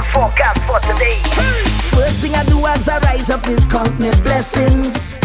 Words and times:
forecast 0.00 0.62
for 0.64 0.80
today. 0.80 1.20
First 1.92 2.22
thing 2.22 2.34
I 2.34 2.44
do 2.44 2.64
as 2.64 2.88
I 2.88 2.98
rise 3.00 3.28
up 3.28 3.46
is 3.48 3.66
count 3.66 4.00
my 4.00 4.10
blessings. 4.22 5.18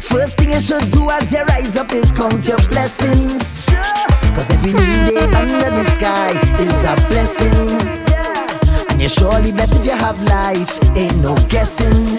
First 0.00 0.38
thing 0.38 0.52
you 0.52 0.60
should 0.60 0.90
do 0.90 1.10
as 1.10 1.32
you 1.32 1.42
rise 1.42 1.76
up 1.76 1.92
is 1.92 2.12
count 2.12 2.46
your 2.46 2.58
blessings. 2.68 3.66
Cause 4.36 4.50
every 4.50 4.72
new 4.72 5.10
day 5.10 5.24
under 5.34 5.70
the 5.70 5.84
sky 5.96 6.30
is 6.60 6.84
a 6.84 6.94
blessing. 7.08 7.98
And 8.90 9.00
you're 9.00 9.08
surely 9.08 9.52
blessed 9.52 9.76
if 9.76 9.84
you 9.84 9.92
have 9.92 10.20
life, 10.22 10.78
ain't 10.96 11.18
no 11.18 11.34
guessing. 11.48 12.18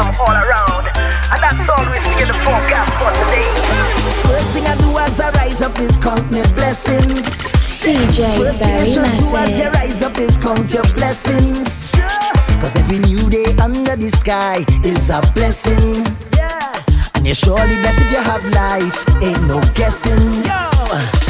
Blessings 0.00 0.20
all 0.20 0.32
around. 0.32 0.86
And 0.96 1.40
that's 1.44 1.68
all 1.68 1.84
we 1.92 2.00
see 2.00 2.22
in 2.22 2.28
the 2.28 2.38
forecast 2.40 2.88
for 2.96 3.12
today. 3.20 3.44
First 4.24 4.50
thing 4.56 4.64
I 4.64 4.74
do 4.80 4.96
as 4.96 5.20
I 5.20 5.30
rise 5.32 5.60
up 5.60 5.78
is 5.78 5.98
count 5.98 6.24
my 6.30 6.40
blessings. 6.56 7.28
DJ 7.84 8.32
First 8.38 8.60
thing 8.60 8.72
you 8.72 8.80
Barry 8.80 8.86
should 8.86 9.04
do 9.04 9.36
as 9.36 9.58
you 9.58 9.68
rise 9.68 10.02
up 10.02 10.16
is 10.16 10.38
count 10.38 10.72
your 10.72 10.84
blessings. 10.96 11.92
Cause 12.60 12.74
every 12.76 13.00
new 13.00 13.28
day 13.28 13.44
under 13.60 13.96
the 13.96 14.08
sky 14.16 14.64
is 14.84 15.10
a 15.10 15.20
blessing. 15.34 16.06
And 17.14 17.26
you're 17.26 17.34
surely 17.34 17.76
blessed 17.82 18.00
if 18.00 18.10
you 18.10 18.22
have 18.24 18.44
life, 18.56 18.96
ain't 19.22 19.42
no 19.44 19.60
guessing. 19.74 20.40
Yo, 20.48 21.29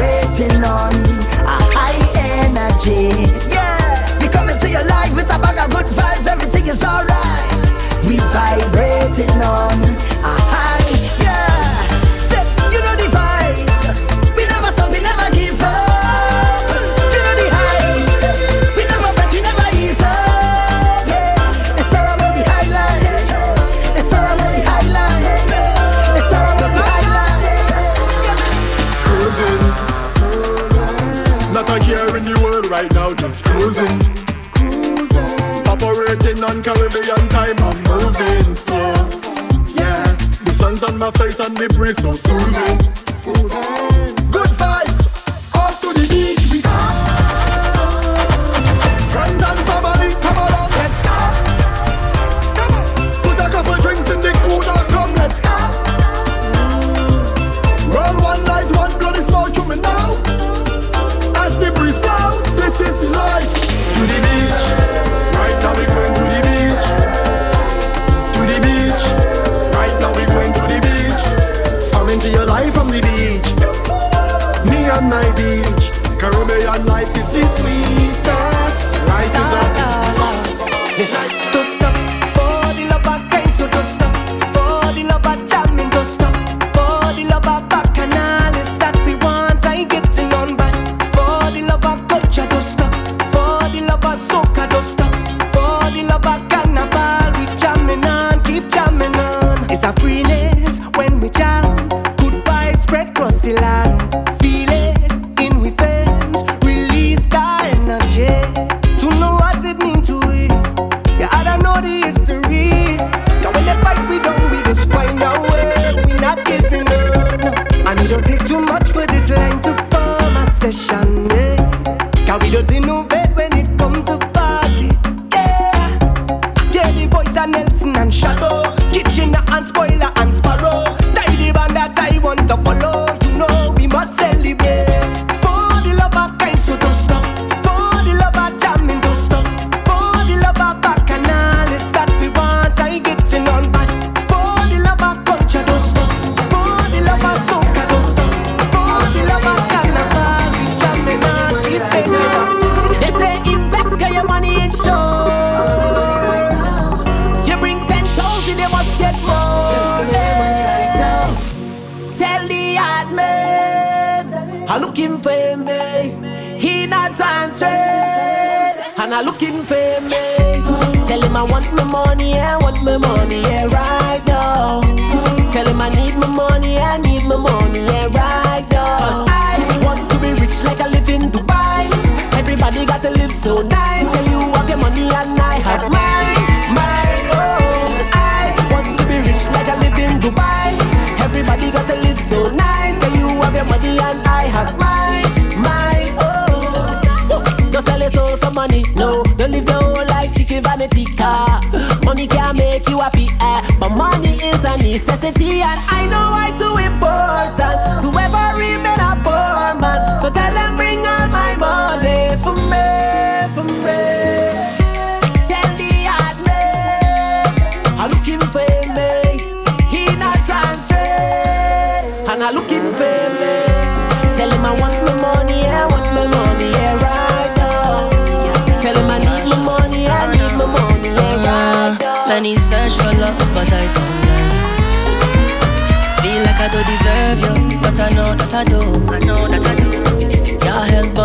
and 41.43 41.57
the 41.57 41.67
breeze 41.69 41.95
so 42.01 42.13
soothing. 42.13 42.90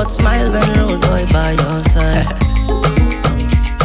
but 0.06 0.12
smile 0.12 0.52
when 0.52 0.62
road 0.78 1.00
boy 1.00 1.26
by 1.32 1.50
your 1.50 1.82
side. 1.90 2.26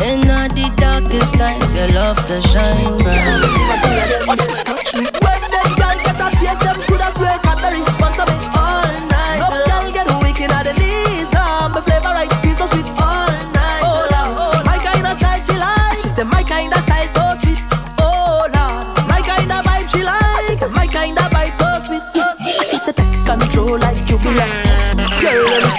In 0.06 0.22
the 0.22 0.72
darkest 0.78 1.34
times, 1.36 1.74
your 1.74 1.88
love 1.96 2.18
to 2.28 2.42
shine 2.48 2.98
bright. 3.00 4.71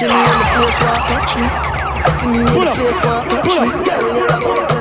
See 0.02 0.08
me 0.08 0.14
on 0.14 0.18
the 0.18 0.62
where 0.66 0.90
I 0.90 1.02
touch 1.06 1.32
me. 1.38 1.46
See 2.10 2.26
me 2.26 2.42
on 2.42 2.54
the 2.54 2.84
where 3.02 3.14
I 3.14 3.28
touch 3.28 3.54
me. 3.60 3.68
Girl, 3.84 4.16
you're 4.16 4.26
a 4.26 4.40
bump. 4.40 4.71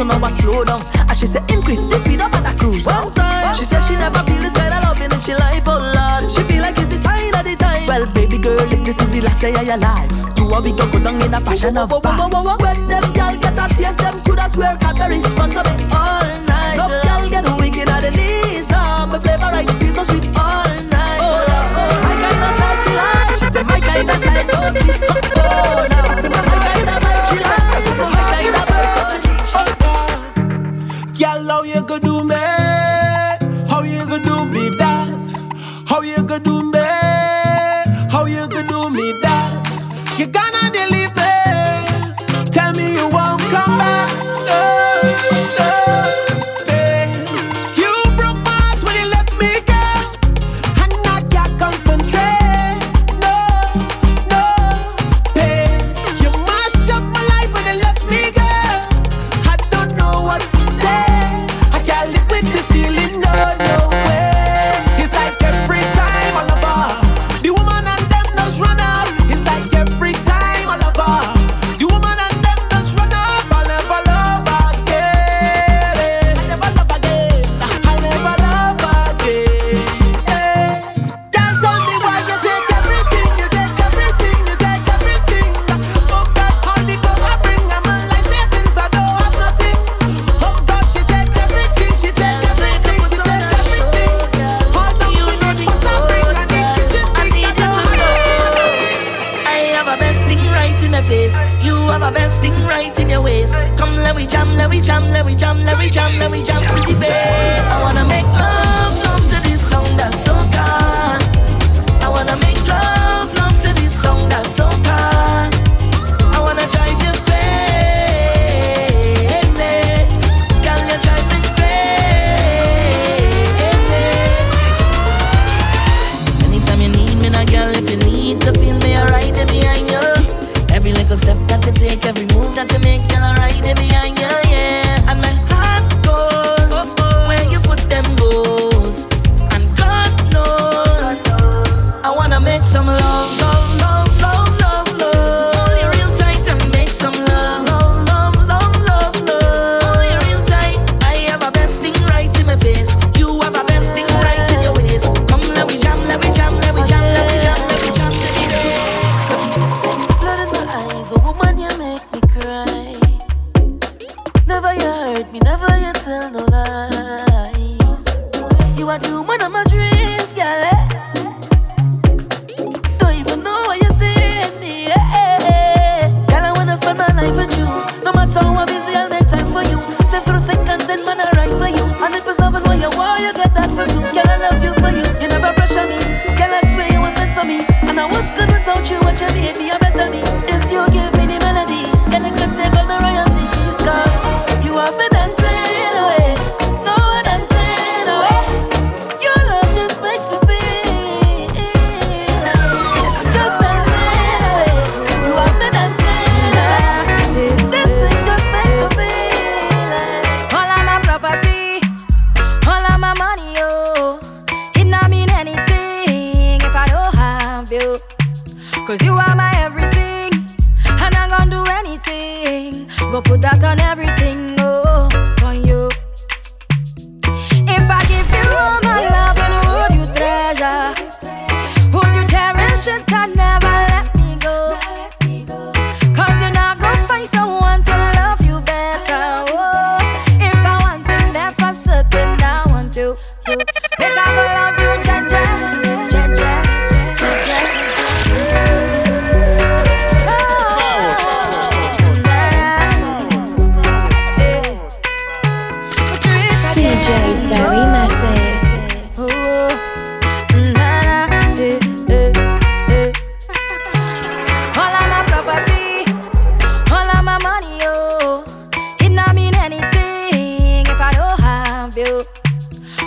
so 0.00 0.06
now 0.06 0.24
I 0.24 0.30
slow 0.32 0.64
down. 0.64 0.80
And 0.96 1.16
she 1.16 1.26
said, 1.26 1.44
increase 1.52 1.84
the 1.84 1.98
speed 2.00 2.22
up 2.22 2.32
at 2.32 2.46
I 2.46 2.54
cruise. 2.56 2.84
One 2.84 3.12
time, 3.12 3.54
she 3.54 3.64
said 3.64 3.84
she 3.84 3.94
never 3.96 4.24
feel 4.24 4.40
this 4.40 4.56
kind 4.56 4.72
of 4.72 4.80
loving 4.88 5.12
in 5.12 5.20
she 5.20 5.34
life, 5.36 5.68
oh 5.68 5.76
Lord. 5.76 6.32
She 6.32 6.40
feel 6.48 6.62
like 6.62 6.78
it's 6.78 6.96
the 6.96 7.00
sign 7.04 7.34
of 7.36 7.44
the 7.44 7.54
time. 7.56 7.86
Well, 7.86 8.06
baby 8.16 8.38
girl, 8.38 8.64
if 8.72 8.80
this 8.84 9.00
is 9.00 9.08
the 9.12 9.20
last 9.20 9.40
day 9.40 9.52
of 9.52 9.66
your 9.66 9.76
life, 9.76 10.08
do 10.36 10.48
what 10.48 10.64
we 10.64 10.72
go 10.72 10.88
go 10.88 10.98
down 11.00 11.20
in 11.20 11.34
a 11.34 11.40
fashion 11.40 11.76
of 11.76 11.90
vibes. 11.90 12.60
When 12.64 12.88
them 12.88 13.12
gal 13.12 13.36
get 13.36 13.60
a 13.60 13.66
taste, 13.76 13.98
them 13.98 14.16
coulda 14.24 14.48
swear 14.48 14.76
that 14.80 14.96
they're 14.96 15.10
responsible. 15.10 15.89
you 38.30 38.48
could 38.48 38.68
do 38.68 38.90
me 38.90 39.12
that. 39.22 40.16
You 40.18 40.26
gonna 40.26 40.59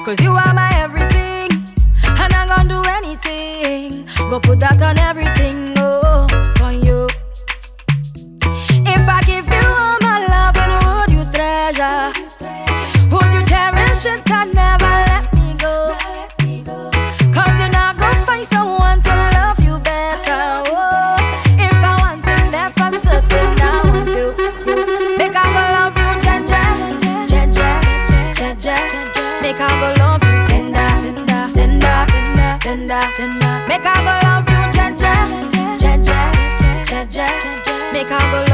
Cause 0.05 0.19
you 0.19 0.31
are 0.31 0.53
my 0.53 0.69
everything, 0.75 1.49
and 2.03 2.33
I'm 2.33 2.47
gonna 2.49 2.67
do 2.67 2.81
anything. 2.89 4.05
Go 4.29 4.37
put 4.37 4.59
that 4.59 4.81
on 4.81 4.97
Make 33.03 33.85
I 33.85 33.99
go 33.99 34.15
love 34.23 34.47
you, 34.47 34.63
Jaja, 34.71 35.13
Jaja, 35.77 36.31
Jaja. 36.85 37.91
Make 37.91 38.09
I 38.09 38.31
go 38.31 38.52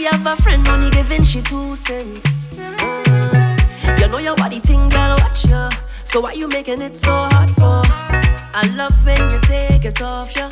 she 0.00 0.06
have 0.06 0.26
a 0.26 0.34
friend 0.42 0.66
only 0.68 0.88
giving 0.90 1.24
she 1.24 1.42
two 1.42 1.76
cents. 1.76 2.24
Uh, 2.58 3.56
you 4.00 4.08
know 4.08 4.16
your 4.16 4.34
body 4.34 4.58
thing, 4.58 4.88
girl, 4.88 5.16
watch 5.18 5.44
ya. 5.44 5.68
So 6.04 6.20
why 6.20 6.32
you 6.32 6.48
making 6.48 6.80
it 6.80 6.96
so 6.96 7.10
hard 7.10 7.50
for? 7.50 7.82
I 8.60 8.62
love 8.78 8.96
when 9.04 9.20
you 9.30 9.40
take 9.40 9.84
it 9.84 10.00
off, 10.00 10.34
yeah. 10.34 10.50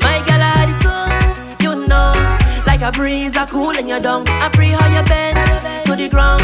My 0.00 0.16
girl, 0.26 0.40
I 0.40 0.64
tools, 0.80 1.60
you 1.60 1.86
know. 1.86 2.14
Like 2.66 2.80
a 2.80 2.90
breeze, 2.90 3.36
I 3.36 3.44
cool 3.44 3.76
and 3.76 3.88
you 3.90 4.00
down. 4.00 4.26
I 4.28 4.48
pray 4.48 4.70
how 4.70 4.88
you 4.88 5.04
bend 5.04 5.36
to 5.84 5.94
the 5.94 6.08
ground. 6.08 6.40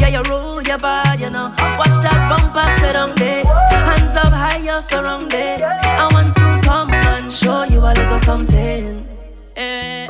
Yeah, 0.00 0.08
you 0.08 0.22
roll 0.28 0.60
your 0.60 0.78
body, 0.78 1.22
you 1.22 1.30
know. 1.30 1.54
Watch 1.78 1.94
that 2.02 2.20
bumper 2.28 2.68
sit 2.80 2.96
on 2.96 3.14
there. 3.14 3.44
Hands 3.86 4.14
up 4.16 4.32
high, 4.32 4.58
you're 4.58 4.82
surrounded. 4.82 5.62
I 5.62 6.08
want 6.12 6.34
to 6.34 6.60
come 6.66 6.90
and 6.90 7.32
show 7.32 7.62
you 7.70 7.78
a 7.78 7.94
little 7.94 8.18
something. 8.18 9.06
Eh. 9.54 10.07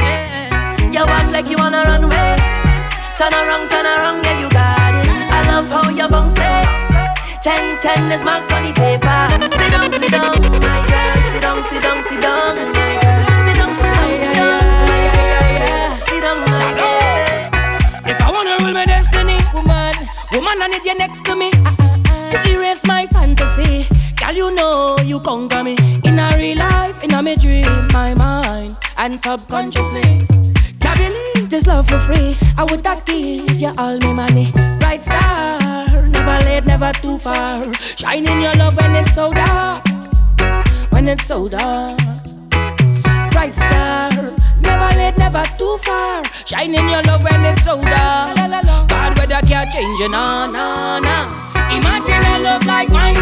You 0.99 1.07
walk 1.07 1.31
like 1.31 1.49
you 1.49 1.57
wanna 1.57 1.85
run 1.85 2.02
away. 2.02 2.35
Turn 3.17 3.33
around, 3.33 3.71
turn 3.71 3.87
around, 3.87 4.25
yeah, 4.25 4.40
you 4.40 4.49
got 4.50 4.95
it. 4.99 5.07
I 5.31 5.47
love 5.47 5.69
how 5.71 5.88
you 5.90 6.09
bounce 6.09 6.35
it. 6.35 6.67
Ten, 7.40 7.78
ten 7.78 8.11
is 8.11 8.25
marks 8.25 8.50
on 8.50 8.64
the 8.64 8.73
paper. 8.73 9.21
Sit 9.55 9.71
down, 9.71 9.93
sit 9.93 10.11
down, 10.11 10.43
my 10.59 10.83
girl. 10.90 11.23
Sit 11.31 11.40
down, 11.40 11.62
sit 11.62 11.83
down, 11.87 12.02
sit 12.02 12.21
down, 12.21 12.57
my 12.75 12.99
girl. 12.99 13.23
Sit 13.47 13.55
down, 13.55 13.75
sit 13.78 13.93
down, 13.95 14.11
sit 14.19 14.35
down. 14.35 16.02
Sit 16.02 16.21
down, 16.21 16.38
my 16.50 16.67
girl. 16.81 18.11
If 18.11 18.19
I 18.21 18.28
wanna 18.35 18.59
rule 18.59 18.75
my 18.75 18.85
destiny, 18.85 19.38
woman, 19.55 19.95
woman, 20.33 20.59
I 20.61 20.67
need 20.67 20.85
you 20.85 20.99
next 20.99 21.25
to 21.26 21.37
me. 21.37 21.52
Uh-uh. 21.62 22.43
You 22.45 22.59
erase 22.59 22.85
my 22.88 23.07
fantasy, 23.07 23.87
girl. 24.17 24.35
You 24.35 24.50
know 24.52 24.99
you 25.05 25.21
conquer 25.21 25.62
me 25.62 25.76
in 26.02 26.19
a 26.19 26.37
real 26.37 26.59
life, 26.59 27.05
in 27.05 27.14
a 27.14 27.23
me 27.23 27.37
dream, 27.37 27.87
my 27.93 28.14
mind, 28.14 28.76
and 28.97 29.23
subconsciously. 29.23 30.26
This 31.49 31.67
love 31.67 31.88
for 31.88 31.99
free. 32.00 32.37
I 32.57 32.64
would 32.64 32.85
not 32.85 33.07
give 33.07 33.61
you 33.61 33.73
all 33.78 33.99
my 33.99 34.12
money. 34.12 34.52
Bright 34.78 35.02
star, 35.02 35.59
never 36.09 36.45
late, 36.45 36.67
never 36.67 36.93
too 36.93 37.19
far. 37.19 37.64
Shining 37.97 38.40
your 38.40 38.55
love 38.55 38.76
when 38.76 38.95
it's 38.97 39.14
so 39.14 39.33
dark, 39.33 39.83
when 40.90 41.09
it's 41.09 41.25
so 41.26 41.49
dark 41.49 41.99
bright 43.38 43.55
star. 43.55 44.11
Never 44.61 44.90
late, 44.99 45.17
never 45.17 45.45
too 45.57 45.78
far. 45.78 46.25
Shining 46.45 46.88
your 46.88 47.02
love 47.02 47.23
when 47.23 47.45
it's 47.45 47.64
so 47.64 47.81
dark. 47.81 48.35
Bad 48.88 49.19
weather 49.19 49.47
can't 49.47 49.71
change 49.71 50.00
you, 50.00 50.09
nah, 50.09 50.47
nah, 50.47 50.99
nah. 50.99 51.25
Imagine 51.76 52.25
a 52.33 52.35
love 52.47 52.64
like 52.67 52.88
mine 52.88 53.14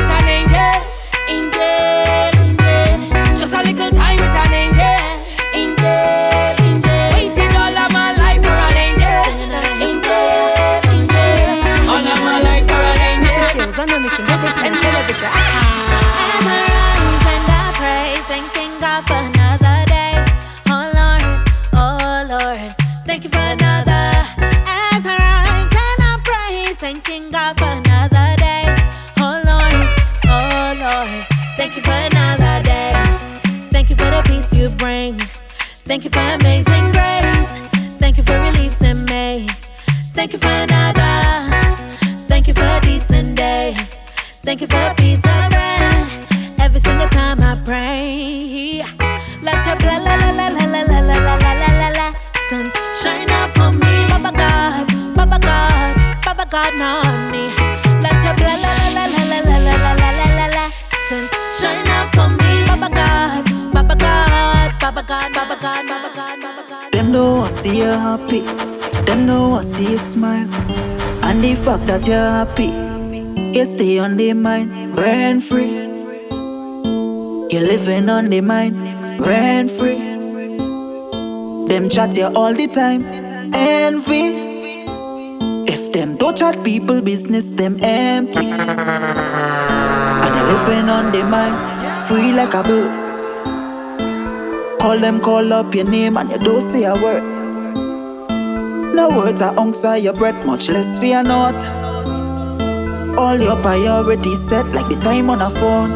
on 14.46 14.52
a 14.52 14.70
mission, 14.70 14.72
never 14.72 14.76
send 14.76 14.76
television. 14.76 15.28
I'm 15.32 16.46
around 16.46 17.26
and 17.26 17.46
I 17.50 17.72
pray, 17.74 18.14
thanking 18.26 18.78
God 18.80 19.06
for 19.06 19.14
another 19.14 19.84
day. 19.86 20.14
Oh 20.68 20.90
Lord, 20.94 21.24
oh 21.74 22.24
Lord, 22.28 22.74
thank 23.06 23.24
you 23.24 23.30
for 23.30 23.38
another. 23.38 24.06
As 24.66 25.04
I 25.04 25.16
rise 25.18 25.72
and 25.74 26.00
I 26.02 26.20
pray, 26.24 26.74
thanking 26.74 27.30
God 27.30 27.58
for 27.58 27.66
another 27.66 28.36
day. 28.36 28.64
Oh 29.18 29.40
Lord, 29.44 29.88
oh 30.26 30.74
Lord, 30.78 31.24
thank 31.56 31.76
you 31.76 31.82
for 31.82 31.92
another 31.92 32.62
day. 32.62 32.92
Thank 33.70 33.90
you 33.90 33.96
for 33.96 34.10
the 34.10 34.22
peace 34.26 34.52
you 34.52 34.68
bring. 34.70 35.18
Thank 35.84 36.04
you 36.04 36.10
for 36.10 36.20
amazing 36.20 36.92
grace. 36.92 37.50
Thank 37.98 38.16
you 38.16 38.22
for 38.22 38.38
releasing 38.38 39.04
me. 39.06 39.48
Thank 40.14 40.32
you 40.32 40.38
for 40.38 40.48
another. 40.48 41.04
Thank 42.28 42.48
you 42.48 42.54
for 42.54 42.64
a 42.64 42.80
decent 42.80 43.36
day. 43.36 43.74
Thank 44.46 44.60
you 44.60 44.68
for 44.68 44.76
a 44.78 44.94
piece 44.94 45.18
of 45.18 45.50
bread. 45.50 46.06
Every 46.60 46.78
single 46.78 47.08
time 47.08 47.40
I 47.42 47.60
pray, 47.64 48.84
let 49.42 49.66
your 49.66 49.74
blah 49.74 49.98
la 49.98 50.14
la 50.22 50.30
la 50.30 50.46
la 50.48 50.64
la 50.64 50.82
la 50.82 51.00
la 51.00 51.18
la 51.18 51.34
la 51.34 51.52
la 51.62 51.70
la 51.80 51.88
la 51.98 52.06
shine 53.02 53.28
up 53.30 53.58
on 53.58 53.74
me, 53.80 54.06
Baba 54.08 54.30
God, 54.30 54.86
Baba 55.16 55.38
God, 55.42 55.94
Baba 56.24 56.46
God 56.48 56.80
on 56.80 57.30
me. 57.32 57.50
Let 57.98 58.22
your 58.22 58.34
blah 58.38 58.54
la 58.64 58.72
la 58.94 59.04
la 59.14 59.24
la 59.30 59.38
la 59.48 59.56
la 59.66 59.74
la 59.82 59.92
la 59.98 60.10
la 60.14 60.26
la 60.38 60.46
la 60.56 60.70
sense 61.08 61.34
shine 61.58 61.88
up 61.98 62.16
on 62.16 62.36
me. 62.38 62.66
Baba 62.68 62.88
God, 62.88 63.42
Baba 63.74 63.96
God, 63.96 64.78
Baba 64.78 65.02
God, 65.02 65.32
Baba 65.34 65.56
God, 65.60 65.86
Baba 65.88 66.10
God, 66.14 66.40
Baba 66.40 66.64
God. 66.68 66.92
Them 66.92 67.10
know 67.10 67.40
I 67.40 67.48
see 67.48 67.78
you 67.78 67.84
happy. 67.84 68.40
Them 69.06 69.26
know 69.26 69.54
I 69.54 69.62
see 69.62 69.90
you 69.90 69.98
smile. 69.98 70.48
And 71.26 71.42
the 71.42 71.56
fact 71.56 71.88
that 71.88 72.06
you're 72.06 72.16
happy, 72.16 72.70
you 73.56 73.64
stay 73.64 73.98
on 73.98 74.18
the 74.18 74.34
mind, 74.34 74.94
rent 74.98 75.42
free. 75.42 75.70
You're 77.50 77.66
living 77.72 78.10
on 78.10 78.28
the 78.28 78.42
mind, 78.42 78.76
rent 79.18 79.70
free. 79.70 79.96
Them 81.68 81.88
chat 81.88 82.14
you 82.16 82.26
all 82.36 82.52
the 82.52 82.66
time, 82.66 83.02
envy. 83.54 84.44
If 85.72 85.90
them 85.92 86.16
don't 86.16 86.36
chat 86.36 86.62
people 86.64 87.00
business, 87.00 87.48
them 87.48 87.82
empty. 87.82 88.44
And 88.44 90.34
they 90.34 90.42
living 90.52 90.90
on 90.90 91.10
the 91.12 91.24
mind, 91.24 91.56
free 92.04 92.32
like 92.32 92.52
a 92.52 92.62
bird. 92.62 92.92
Call 94.80 94.98
them, 94.98 95.18
call 95.18 95.50
up 95.54 95.74
your 95.74 95.86
name, 95.88 96.18
and 96.18 96.30
you 96.30 96.38
don't 96.40 96.60
say 96.60 96.84
a 96.84 96.94
word. 96.94 97.22
No 98.94 99.08
words 99.08 99.40
are 99.40 99.58
answer 99.58 99.96
your 99.96 100.12
breath, 100.12 100.44
much 100.46 100.68
less 100.68 100.98
fear 100.98 101.22
not. 101.22 101.85
All 103.18 103.38
your 103.38 103.56
priorities 103.62 104.40
set 104.48 104.66
like 104.72 104.88
the 104.88 104.96
time 105.00 105.30
on 105.30 105.40
a 105.40 105.50
phone. 105.50 105.90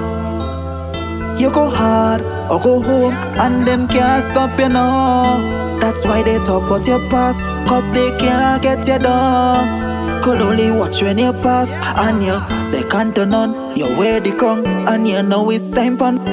You 1.39 1.51
go 1.51 1.69
hard 1.69 2.23
or 2.51 2.59
go 2.61 2.81
home, 2.83 3.15
and 3.39 3.67
them 3.67 3.89
can't 3.89 4.25
stop 4.25 4.59
you 4.59 4.69
now. 4.69 5.79
That's 5.81 6.05
why 6.05 6.23
they 6.23 6.39
talk 6.45 6.65
about 6.65 6.87
your 6.87 7.01
past, 7.11 7.41
cause 7.69 7.89
they 7.93 8.11
can't 8.19 8.63
get 8.63 8.87
you 8.87 8.99
down. 8.99 10.23
Could 10.23 10.41
only 10.43 10.71
watch 10.71 11.03
when 11.03 11.19
you 11.19 11.33
pass, 11.33 11.71
and 11.97 12.23
you 12.23 12.39
second 12.61 13.15
to 13.15 13.27
none. 13.27 13.77
You 13.77 13.87
wear 13.97 14.21
the 14.21 14.33
crown, 14.33 14.67
and 14.67 15.07
you 15.09 15.23
know 15.23 15.51
it's 15.51 15.71
time 15.71 15.97
pon. 15.97 16.25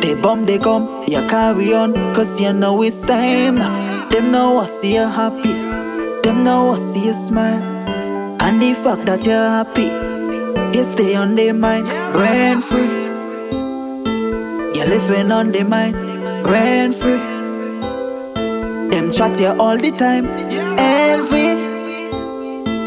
They 0.00 0.14
bomb, 0.14 0.46
they 0.46 0.58
come, 0.58 1.04
you 1.06 1.26
carry 1.28 1.74
on, 1.74 1.92
cause 2.14 2.40
you 2.40 2.52
know 2.52 2.82
it's 2.82 3.00
time. 3.00 3.56
Them 4.10 4.32
know 4.32 4.58
I 4.58 4.66
see 4.66 4.94
you 4.94 5.06
happy, 5.06 5.52
them 6.22 6.44
know 6.44 6.72
I 6.72 6.76
see 6.78 7.04
you 7.06 7.12
smile. 7.12 7.62
And 8.40 8.62
the 8.62 8.72
fact 8.74 9.04
that 9.04 9.26
you're 9.26 9.36
happy, 9.36 9.90
you 10.74 10.84
stay 10.84 11.14
on 11.16 11.34
their 11.34 11.54
mind, 11.54 11.86
rent 12.14 12.64
free. 12.64 13.08
You're 14.74 14.86
living 14.86 15.32
on 15.32 15.52
their 15.52 15.64
mind, 15.64 15.96
rent 16.44 16.94
free. 16.94 17.18
Them 18.90 19.10
chat 19.10 19.38
you 19.40 19.48
all 19.58 19.76
the 19.76 19.90
time, 19.92 20.26
envy. 20.78 21.48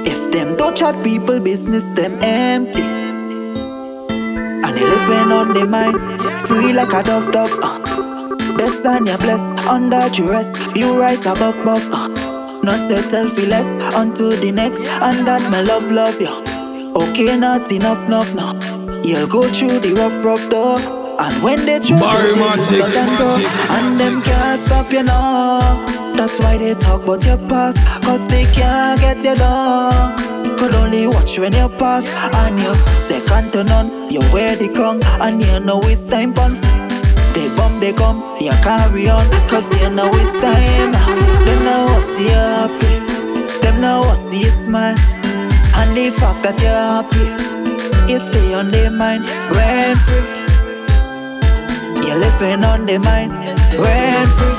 If 0.10 0.32
them 0.32 0.56
don't 0.56 0.76
chat 0.78 1.04
people 1.04 1.40
business, 1.40 1.84
them 1.96 2.20
empty. 2.22 2.84
And 2.84 4.78
they 4.78 4.86
living 4.86 5.32
on 5.32 5.54
their 5.54 5.66
mind, 5.66 6.00
free 6.48 6.74
like 6.74 6.94
a 6.94 7.04
dove 7.04 7.32
dove. 7.32 7.52
Uh. 7.62 7.80
Best 8.58 8.86
and 8.86 9.08
you 9.08 9.18
bless, 9.18 9.68
under 9.68 10.10
duress, 10.10 10.54
you 10.76 11.00
rise 11.00 11.26
above 11.26 11.58
above. 11.60 11.88
Uh. 11.92 12.08
No 12.64 12.72
settle 12.88 13.30
for 13.30 13.48
less, 13.48 13.96
onto 13.96 14.36
the 14.36 14.52
next, 14.52 14.86
and 15.02 15.28
that 15.28 15.42
my 15.52 15.62
love 15.62 15.90
love 15.92 16.22
you. 16.22 16.53
Okay, 16.96 17.38
not 17.38 17.72
enough, 17.72 18.06
enough, 18.06 18.34
no. 18.36 18.54
You'll 19.04 19.28
go 19.28 19.44
through 19.44 19.80
the 19.80 19.94
rough, 19.94 20.24
rough 20.24 20.50
door. 20.50 20.78
And 21.20 21.44
when 21.44 21.66
they 21.66 21.80
try 21.80 22.00
Barry 22.00 22.34
Mattic, 22.34 22.80
go, 22.80 23.30
Mattic. 23.30 23.78
and 23.78 23.98
them 23.98 24.22
can't 24.22 24.60
stop 24.60 24.92
you 24.92 25.04
now. 25.04 25.60
That's 26.16 26.38
why 26.40 26.58
they 26.58 26.74
talk 26.76 27.04
about 27.04 27.26
your 27.26 27.38
past, 27.50 27.78
cause 28.04 28.28
they 28.28 28.46
can't 28.46 29.00
get 29.00 29.18
you 29.24 29.36
down. 29.36 30.18
Could 30.58 30.76
only 30.76 31.08
watch 31.08 31.38
when 31.40 31.54
you 31.54 31.70
pass, 31.70 32.06
and 32.36 32.60
you 32.62 32.74
second 33.00 33.52
to 33.54 33.64
none. 33.64 34.12
You 34.12 34.22
wear 34.32 34.56
the 34.56 34.70
crown, 34.70 35.02
and 35.22 35.44
you 35.44 35.60
know 35.60 35.82
it's 35.84 36.06
time 36.06 36.34
pon. 36.34 36.54
They 37.34 37.50
bomb, 37.56 37.80
they 37.80 37.94
come, 37.94 38.22
you 38.40 38.52
carry 38.62 39.10
on, 39.10 39.26
cause 39.50 39.70
you 39.82 39.90
know 39.90 40.10
it's 40.14 40.32
time. 40.44 40.92
Them 41.46 41.66
know 41.66 41.88
I 41.90 42.02
see 42.02 42.24
you 42.26 42.30
happy, 42.30 43.60
them 43.62 43.82
know 43.82 44.04
I 44.04 44.16
see 44.16 44.42
you 44.42 44.52
smile. 44.52 44.96
And 45.76 45.98
the 45.98 46.12
fact 46.12 46.44
that 46.44 46.60
you're 46.62 46.72
happy, 46.72 48.12
you 48.12 48.20
stay 48.20 48.54
on 48.54 48.72
their 48.72 48.92
mind, 48.92 49.30
rent 49.52 49.98
free. 50.00 50.28
You're 52.08 52.20
living 52.20 52.64
on 52.64 52.86
their 52.86 53.00
mind, 53.00 53.32
rent 53.78 54.30
free. 54.38 54.54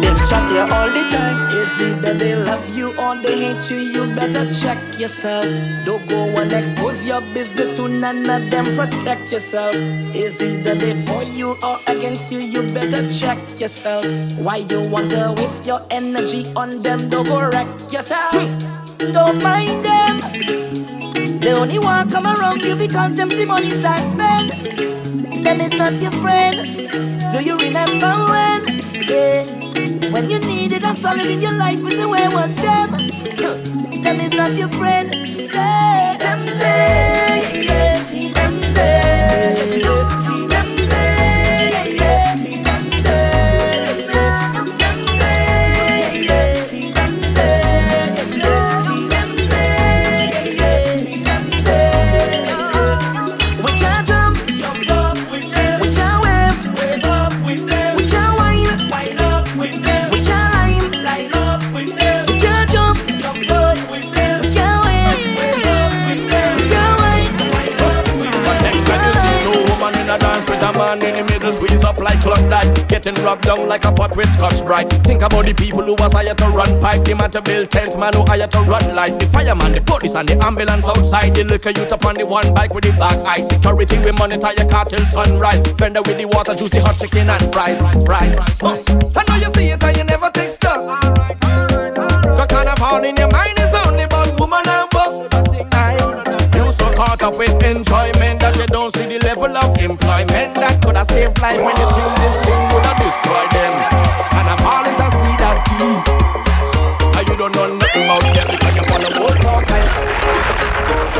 Them 0.00 0.16
chat 0.28 0.50
you 0.52 0.64
all 0.74 0.88
the 0.88 1.04
time. 1.10 1.36
Is 1.60 1.82
it 1.82 2.02
that 2.02 2.18
they 2.18 2.34
love 2.34 2.64
you 2.74 2.96
or 2.96 3.16
they 3.16 3.36
hate 3.38 3.70
you? 3.70 3.78
You 3.78 4.14
better 4.14 4.50
check 4.60 4.78
yourself. 4.98 5.44
Don't 5.84 6.06
go 6.08 6.24
and 6.40 6.52
expose 6.52 7.04
your 7.04 7.20
business 7.34 7.74
to 7.74 7.88
none 7.88 8.28
of 8.30 8.50
them. 8.50 8.64
Protect 8.76 9.30
yourself. 9.32 9.74
Is 10.14 10.40
it 10.40 10.64
that 10.64 10.78
they 10.78 10.94
for 11.04 11.22
you 11.22 11.56
or 11.62 11.78
against 11.86 12.32
you? 12.32 12.38
You 12.38 12.62
better 12.72 13.08
check 13.10 13.38
yourself. 13.60 14.06
Why 14.38 14.56
you 14.56 14.88
want 14.88 15.10
to 15.10 15.34
waste 15.36 15.66
your 15.66 15.80
energy 15.90 16.46
on 16.56 16.82
them? 16.82 17.10
Don't 17.10 17.26
go 17.26 17.50
wreck 17.50 17.68
yourself. 17.92 18.79
Don't 19.00 19.42
mind 19.42 19.82
them. 19.82 20.20
They 21.40 21.52
only 21.54 21.78
want 21.78 22.12
come 22.12 22.26
around 22.26 22.64
you 22.64 22.76
because 22.76 23.16
them 23.16 23.30
see 23.30 23.46
money 23.46 23.70
start 23.70 24.00
spend. 24.12 24.52
Them 25.44 25.60
is 25.60 25.72
not 25.76 25.94
your 26.00 26.12
friend. 26.12 26.66
Do 27.32 27.42
you 27.42 27.56
remember 27.56 28.12
when? 28.28 28.80
Yeah. 29.08 29.44
When 30.12 30.28
you 30.28 30.38
needed 30.40 30.84
a 30.84 30.94
solid 30.94 31.26
in 31.26 31.40
your 31.40 31.54
life, 31.54 31.80
we 31.80 31.92
say 31.92 32.04
where 32.04 32.30
was 32.30 32.54
them? 32.56 32.90
Them 34.02 34.20
is 34.20 34.32
not 34.34 34.54
your 34.54 34.68
friend. 34.68 35.10
Say 35.10 36.16
them 36.18 36.44
there, 36.60 37.96
see 38.04 38.32
them 38.32 38.60
there, 38.74 39.56
getting 73.00 73.24
rubbed 73.24 73.44
down 73.44 73.66
like 73.66 73.84
a 73.84 73.92
pot 73.92 74.14
with 74.16 74.30
Scotch 74.32 74.64
Brite. 74.64 74.90
Think 75.04 75.22
about 75.22 75.46
the 75.46 75.54
people 75.54 75.82
who 75.82 75.94
was 75.94 76.12
hired 76.12 76.36
to 76.38 76.48
run 76.48 76.80
pipe, 76.80 77.04
the 77.04 77.14
man 77.14 77.30
to 77.30 77.40
build 77.40 77.70
tent, 77.70 77.98
man 77.98 78.12
who 78.12 78.24
hired 78.24 78.50
to 78.52 78.60
run 78.62 78.94
light. 78.94 79.18
The 79.18 79.26
fireman, 79.26 79.72
the 79.72 79.80
police, 79.80 80.14
and 80.14 80.28
the 80.28 80.36
ambulance 80.44 80.86
outside. 80.86 81.34
The 81.34 81.44
liquor 81.44 81.70
youth 81.70 81.92
up 81.92 82.04
on 82.04 82.16
the 82.16 82.26
one 82.26 82.52
bike 82.52 82.74
with 82.74 82.84
the 82.84 82.92
black 82.92 83.18
eye. 83.24 83.40
Security 83.40 83.98
we 83.98 84.12
monitor 84.12 84.52
your 84.56 84.68
car 84.68 84.84
till 84.84 85.04
sunrise. 85.06 85.60
Vendor 85.80 86.02
with 86.02 86.18
the 86.18 86.26
water, 86.26 86.54
juice, 86.54 86.70
the 86.70 86.80
hot 86.80 86.98
chicken 86.98 87.28
and 87.28 87.52
fries, 87.52 87.80
fries. 88.04 88.36
Huh. 88.60 88.76
I 89.16 89.24
know 89.28 89.36
you 89.36 89.50
see 89.54 89.70
it 89.72 89.82
and 89.82 89.96
you 89.96 90.04
never 90.04 90.28
take 90.30 90.50
stock. 90.50 90.84
The 91.00 92.46
carnival 92.48 93.04
in 93.04 93.16
your 93.16 93.30
mind 93.32 93.58
is 93.58 93.72
only 93.86 94.04
about 94.04 94.38
woman 94.38 94.66
and 94.66 94.90
bus. 94.90 95.69
Up 97.22 97.36
with 97.36 97.52
enjoyment 97.62 98.40
that 98.40 98.56
you 98.56 98.64
don't 98.72 98.88
see 98.96 99.04
the 99.04 99.20
level 99.20 99.52
of 99.52 99.76
employment 99.76 100.56
that 100.56 100.80
could 100.80 100.96
have 100.96 101.04
saved 101.04 101.36
life 101.36 101.60
when 101.60 101.76
you 101.76 101.88
think 101.92 102.12
this 102.16 102.36
thing 102.40 102.62
would 102.72 102.80
have 102.88 102.96
destroyed 102.96 103.50
them. 103.52 103.72
And 104.40 104.46
I'm 104.48 104.64
always 104.64 104.96
a 104.96 105.08
see 105.12 105.36
that 105.36 105.60
key. 105.68 106.00
And 107.12 107.24
you 107.28 107.36
don't 107.36 107.52
know 107.52 107.76
nothing 107.76 108.08
about 108.08 108.24
them 108.24 108.46
because 108.48 108.72
you 108.72 108.84
follow 108.88 109.12
old 109.20 109.36
talk 109.36 109.68
like 109.68 109.92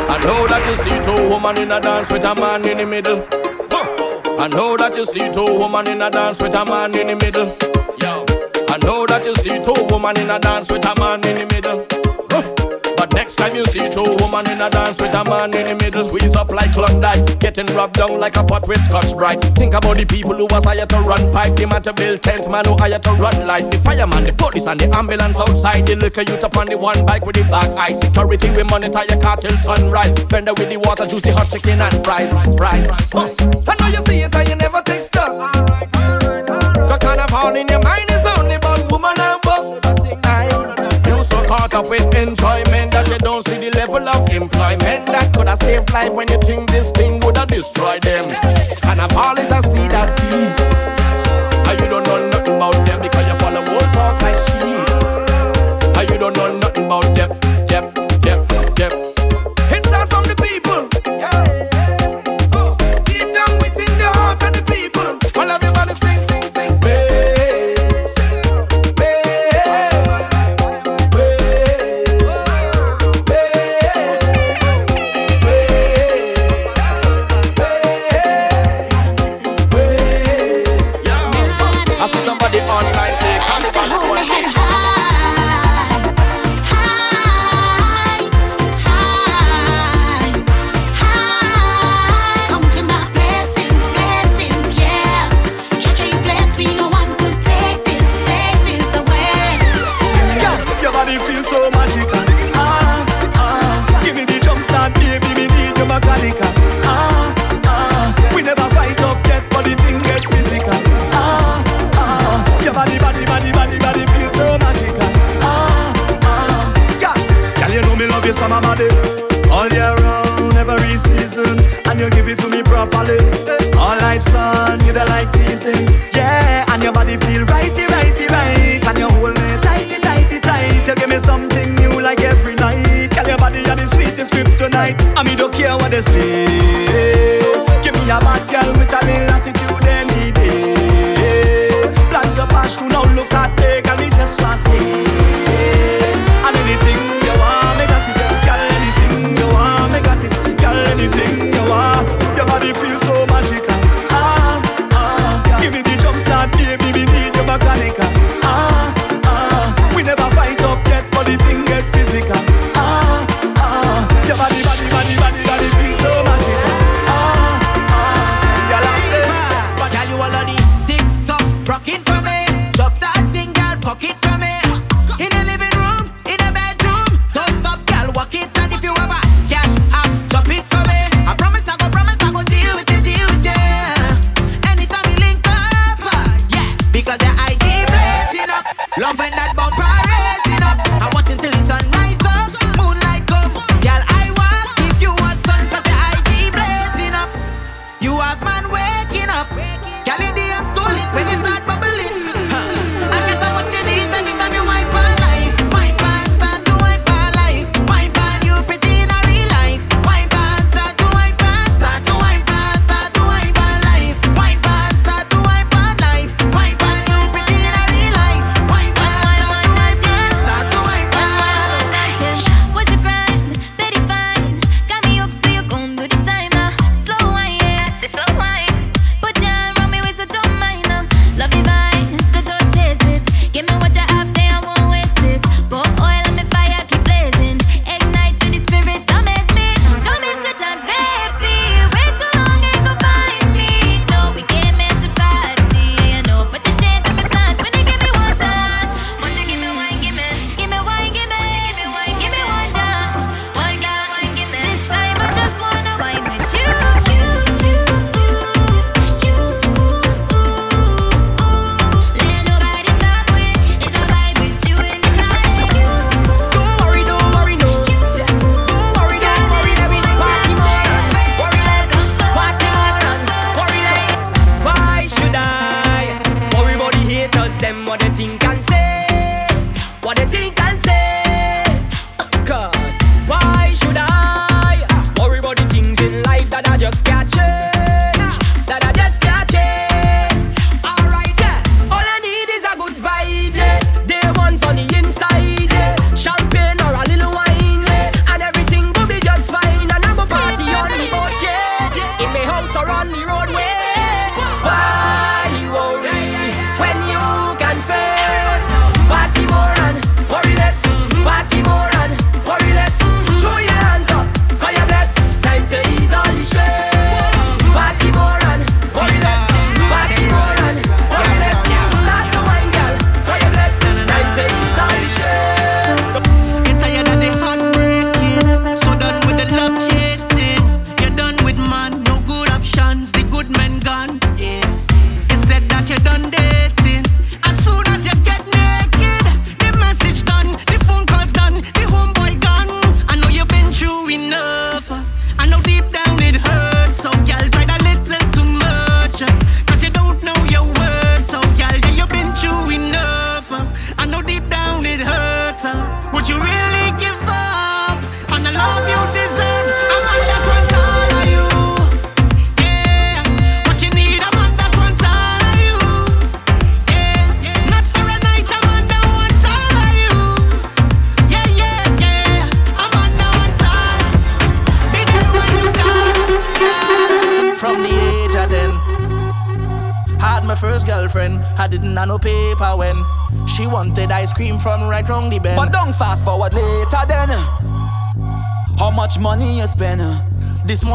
I 0.09 0.17
know 0.25 0.49
that 0.49 0.65
you 0.65 0.77
see 0.81 0.97
two 1.05 1.21
women 1.29 1.61
in 1.61 1.69
a 1.69 1.77
dance 1.79 2.09
with 2.11 2.25
a 2.25 2.33
man 2.35 2.65
in 2.65 2.79
the 2.79 2.87
middle. 2.87 3.21
I 4.41 4.49
know 4.49 4.81
that 4.81 4.97
you 4.97 5.05
see 5.05 5.29
two 5.29 5.61
women 5.61 5.87
in 5.87 6.01
a 6.01 6.09
dance 6.09 6.41
with 6.41 6.57
a 6.57 6.65
man 6.65 6.97
in 6.97 7.13
the 7.13 7.17
middle. 7.21 7.53
I 8.73 8.81
know 8.81 9.05
that 9.05 9.21
you 9.21 9.35
see 9.37 9.61
two 9.61 9.77
women 9.93 10.17
in 10.17 10.31
a 10.31 10.39
dance 10.41 10.73
with 10.73 10.81
a 10.81 10.99
man 10.99 11.21
in 11.29 11.37
the 11.37 11.47
middle. 11.53 11.85
Next 13.13 13.35
time 13.35 13.55
you 13.55 13.65
see 13.67 13.89
two 13.89 14.17
women 14.21 14.49
in 14.51 14.61
a 14.61 14.71
dance 14.71 15.01
with 15.01 15.15
a 15.15 15.25
man 15.25 15.55
in 15.55 15.67
the 15.67 15.75
middle, 15.85 16.03
squeeze 16.03 16.37
up 16.37 16.51
like 16.51 16.73
Klondike, 16.73 17.39
getting 17.39 17.67
rubbed 17.75 17.97
down 17.97 18.19
like 18.19 18.37
a 18.37 18.45
pot 18.45 18.67
with 18.69 18.83
Scotch 18.85 19.17
Brite. 19.17 19.41
Think 19.57 19.75
about 19.75 19.97
the 19.97 20.07
people 20.07 20.35
who 20.35 20.47
was 20.47 20.65
hired 20.65 20.89
to 20.91 21.01
run 21.01 21.33
pipe, 21.33 21.57
the 21.57 21.67
man 21.67 21.83
to 21.83 21.93
build 21.93 22.23
tent, 22.23 22.51
man 22.51 22.65
who 22.65 22.77
hired 22.77 23.03
to 23.03 23.13
run 23.13 23.47
light, 23.47 23.71
the 23.71 23.79
fireman, 23.79 24.25
the 24.25 24.33
police, 24.33 24.67
and 24.67 24.79
the 24.79 24.89
ambulance 24.95 25.39
outside. 25.39 25.87
The 25.87 25.97
liquor 25.97 26.23
youth 26.23 26.45
up 26.45 26.57
on 26.57 26.67
the 26.67 26.79
one 26.79 27.05
bike 27.05 27.27
with 27.27 27.37
the 27.37 27.45
black 27.45 27.71
eye. 27.77 27.93
Security 27.93 28.51
we 28.51 28.63
monitor 28.65 29.03
your 29.09 29.21
car 29.21 29.37
till 29.37 29.57
sunrise. 29.59 30.13
Vendor 30.31 30.55
with 30.55 30.71
the 30.71 30.79
water, 30.79 31.07
juice, 31.07 31.23
the 31.23 31.33
hot 31.33 31.51
chicken 31.51 31.81
and 31.81 32.05
fries, 32.05 32.31
fries. 32.57 32.87
Huh. 33.13 33.29
I 33.67 33.75
know 33.81 33.89
you 33.89 34.03
see 34.07 34.23
it 34.23 34.35
and 34.35 34.49
you 34.49 34.57
never 34.57 34.83
take 34.83 35.03
stock. 35.03 35.35
The 35.55 36.99
carnival 37.01 37.57
in 37.57 37.69
your 37.69 37.83
mind 37.83 38.11
is 38.11 38.25
only 38.39 38.55
about 38.55 38.91
woman 38.91 39.19
and. 39.19 39.41
So 39.61 40.50
caught 41.51 41.75
up 41.75 41.91
with 41.91 42.15
enjoyment 42.15 42.93
that 42.93 43.09
you 43.09 43.19
don't 43.19 43.45
see 43.45 43.59
the 43.59 43.71
level 43.77 44.09
of 44.09 44.33
employment 44.33 45.05
that 45.07 45.35
could 45.35 45.49
have 45.49 45.59
saved 45.59 45.93
life 45.93 46.13
when 46.13 46.29
you 46.29 46.39
think 46.43 46.71
this 46.71 46.93
thing 46.93 47.19
would 47.21 47.37
have 47.37 47.49
destroyed 47.49 48.01
them. 48.05 48.25
And 48.85 49.01
a 49.01 49.09
ball 49.09 49.37
is 49.37 49.51
a 49.51 49.61
seed 49.61 49.91
that 49.91 50.17
key. 50.17 51.00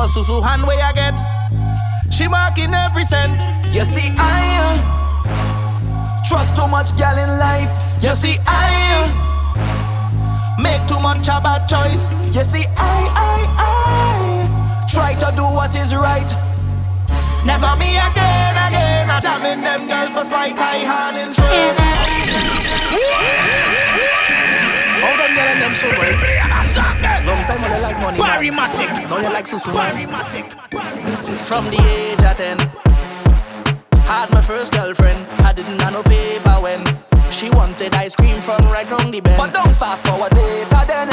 This 0.05 0.13
susu 0.17 0.37
hand 0.39 0.67
way 0.67 0.79
I 0.79 0.93
get. 0.93 1.17
She 2.13 2.27
marking 2.27 2.75
every 2.75 3.05
cent. 3.05 3.41
You 3.73 3.83
see, 3.83 4.13
I 4.15 4.61
uh, 4.61 6.21
trust 6.21 6.55
too 6.55 6.67
much 6.67 6.95
gal 6.95 7.17
in 7.17 7.39
life. 7.39 7.71
You 8.03 8.13
see, 8.13 8.37
I 8.45 8.69
uh, 9.01 10.61
make 10.61 10.85
too 10.87 10.99
much 10.99 11.27
a 11.27 11.41
bad 11.41 11.65
choice. 11.65 12.05
You 12.35 12.43
see, 12.43 12.65
I, 12.77 13.09
I, 13.17 13.47
I 13.57 14.85
try 14.87 15.15
to 15.15 15.35
do 15.35 15.41
what 15.41 15.75
is 15.75 15.95
right. 15.95 16.29
Never 17.43 17.75
me 17.75 17.97
again, 17.97 18.55
again. 18.67 19.09
I'm 19.09 19.19
jamming 19.23 19.61
them 19.61 19.87
girls 19.87 20.13
for 20.13 20.23
spite, 20.23 20.55
I 20.55 20.85
hand 20.85 21.17
in 21.17 21.33
first. 21.33 21.95
How 25.05 25.13
them 25.17 25.35
girl 25.37 25.45
and 25.45 25.61
them 25.61 25.73
so 25.75 25.87
well? 25.87 26.17
Long 27.29 27.41
time 27.45 27.61
when 27.61 27.71
they 27.71 27.81
like 27.81 27.99
money. 28.01 28.17
Barry 28.17 28.49
Mattic. 28.49 28.89
Now 29.07 29.19
you 29.19 29.29
like 29.29 29.45
Susu. 29.45 29.71
Barry 29.71 30.05
Mattic. 30.05 30.49
This 31.05 31.29
is 31.29 31.47
from 31.47 31.65
the 31.65 31.77
age 31.77 32.23
of 32.23 32.35
ten. 32.37 32.57
Had 34.09 34.31
my 34.31 34.41
first 34.41 34.71
girlfriend. 34.73 35.27
I 35.45 35.53
didn't 35.53 35.79
have 35.79 35.93
no 35.93 36.01
paper 36.01 36.57
when 36.65 36.81
she 37.31 37.51
wanted 37.51 37.93
ice 37.93 38.15
cream 38.15 38.41
from 38.41 38.65
right 38.65 38.89
round 38.89 39.13
the 39.13 39.21
bend. 39.21 39.37
But 39.37 39.53
don't 39.53 39.75
fast 39.77 40.07
forward 40.07 40.33
later 40.33 40.83
then. 40.87 41.09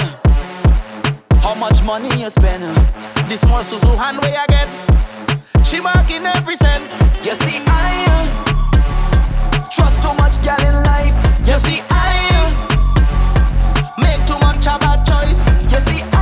How 1.41 1.55
much 1.55 1.83
money 1.83 2.09
you 2.19 2.31
spend? 2.31 2.63
This 3.29 3.41
small 3.41 3.61
Susu 3.61 3.95
hand 3.97 4.19
way 4.23 4.35
I 4.37 4.47
get. 4.47 4.71
She 5.67 5.81
marking 5.81 6.25
every 6.25 6.57
cent. 6.57 6.97
You 7.23 7.35
see, 7.35 7.61
I 7.67 8.07
uh, 8.09 9.69
trust 9.69 10.01
too 10.03 10.15
much 10.15 10.43
gal 10.43 10.61
in 10.61 10.75
life. 10.83 11.15
You 11.47 11.57
see, 11.59 11.81
I 11.91 12.29
uh, 12.41 12.72
too 14.63 14.71
a 14.71 14.79
bad 14.79 15.05
choice. 15.05 15.43
You 15.73 15.81
see, 15.81 16.22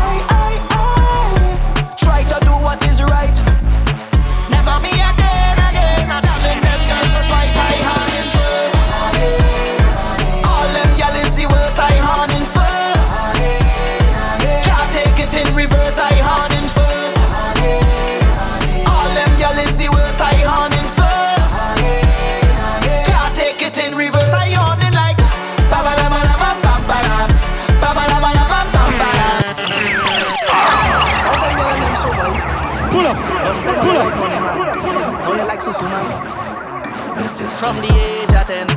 Now 35.83 35.89
you 35.89 35.95
like 35.95 36.85
Susu 36.85 37.15
man. 37.15 37.17
This 37.17 37.41
is 37.41 37.59
from 37.59 37.77
the 37.77 37.89
age 37.89 38.35
of 38.35 38.47
ten. 38.47 38.69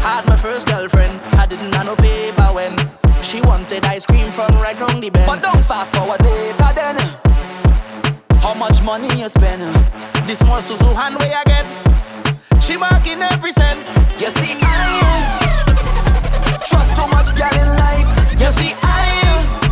Had 0.00 0.26
my 0.26 0.36
first 0.36 0.66
girlfriend. 0.66 1.20
I 1.32 1.46
didn't 1.46 1.72
have 1.74 1.86
no 1.86 1.96
paper 1.96 2.48
when 2.54 2.72
she 3.22 3.40
wanted 3.42 3.84
ice 3.84 4.06
cream 4.06 4.30
from 4.30 4.54
right 4.62 4.78
round 4.80 5.02
the 5.02 5.10
bend. 5.10 5.26
But 5.26 5.42
don't 5.42 5.64
fast 5.64 5.94
forward 5.94 6.20
later 6.20 6.72
then. 6.74 6.96
How 8.40 8.54
much 8.54 8.82
money 8.82 9.08
you 9.20 9.28
spend? 9.28 9.62
This 10.26 10.38
small 10.38 10.60
Susu 10.60 10.94
hand 10.94 11.16
way 11.18 11.32
I 11.34 11.44
get. 11.44 11.66
She 12.62 12.76
marking 12.76 13.20
every 13.22 13.52
cent. 13.52 13.92
You 14.18 14.30
see, 14.30 14.56
I 14.60 16.56
trust 16.66 16.96
too 16.96 17.06
much 17.08 17.36
gal 17.36 17.52
in 17.52 17.68
life. 17.76 18.40
You 18.40 18.50
see, 18.50 18.74
I 18.82 19.67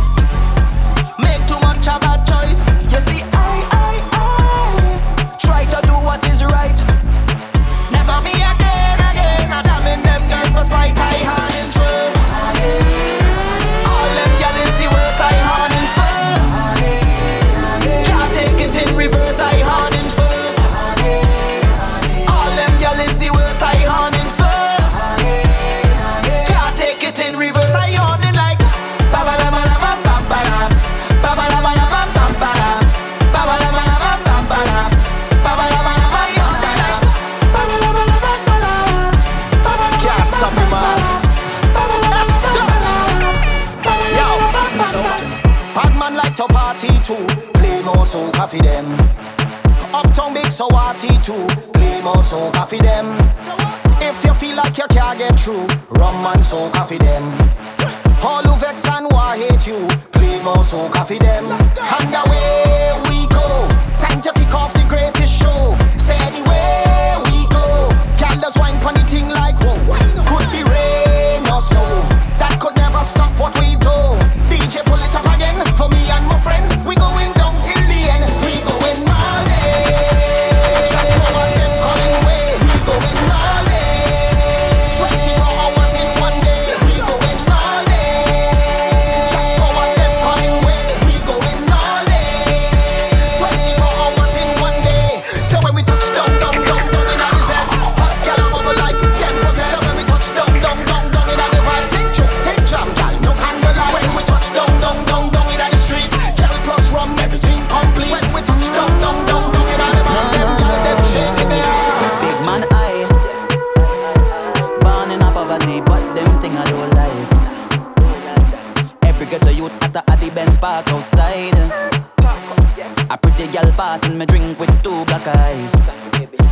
pretty 123.37 123.51
girl 123.51 123.71
passing 123.73 124.17
me 124.17 124.25
drink 124.25 124.59
with 124.59 124.71
two 124.83 125.05
black 125.05 125.27
eyes 125.27 125.87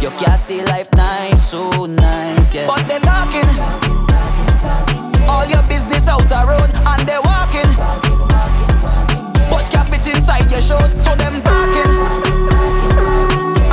You 0.02 0.10
can't 0.21 0.39
see 0.39 0.63
life 0.63 0.91
nice, 0.93 1.50
so 1.50 1.86
nice, 1.86 2.54
yeah 2.54 2.67
But 2.67 2.88
they 2.88 3.00
talking 3.00 3.50
All 5.28 5.45
your 5.45 5.63
business 5.63 6.08
out 6.08 6.28
the 6.30 6.41
road 6.45 6.69
and 6.91 7.08
they 7.08 7.17
walking 7.17 7.71
But 9.50 9.65
can't 9.71 9.89
fit 9.89 10.13
inside 10.13 10.52
your 10.52 10.62
shows, 10.62 10.91
so 11.04 11.15
them 11.15 11.41
barking 11.41 11.93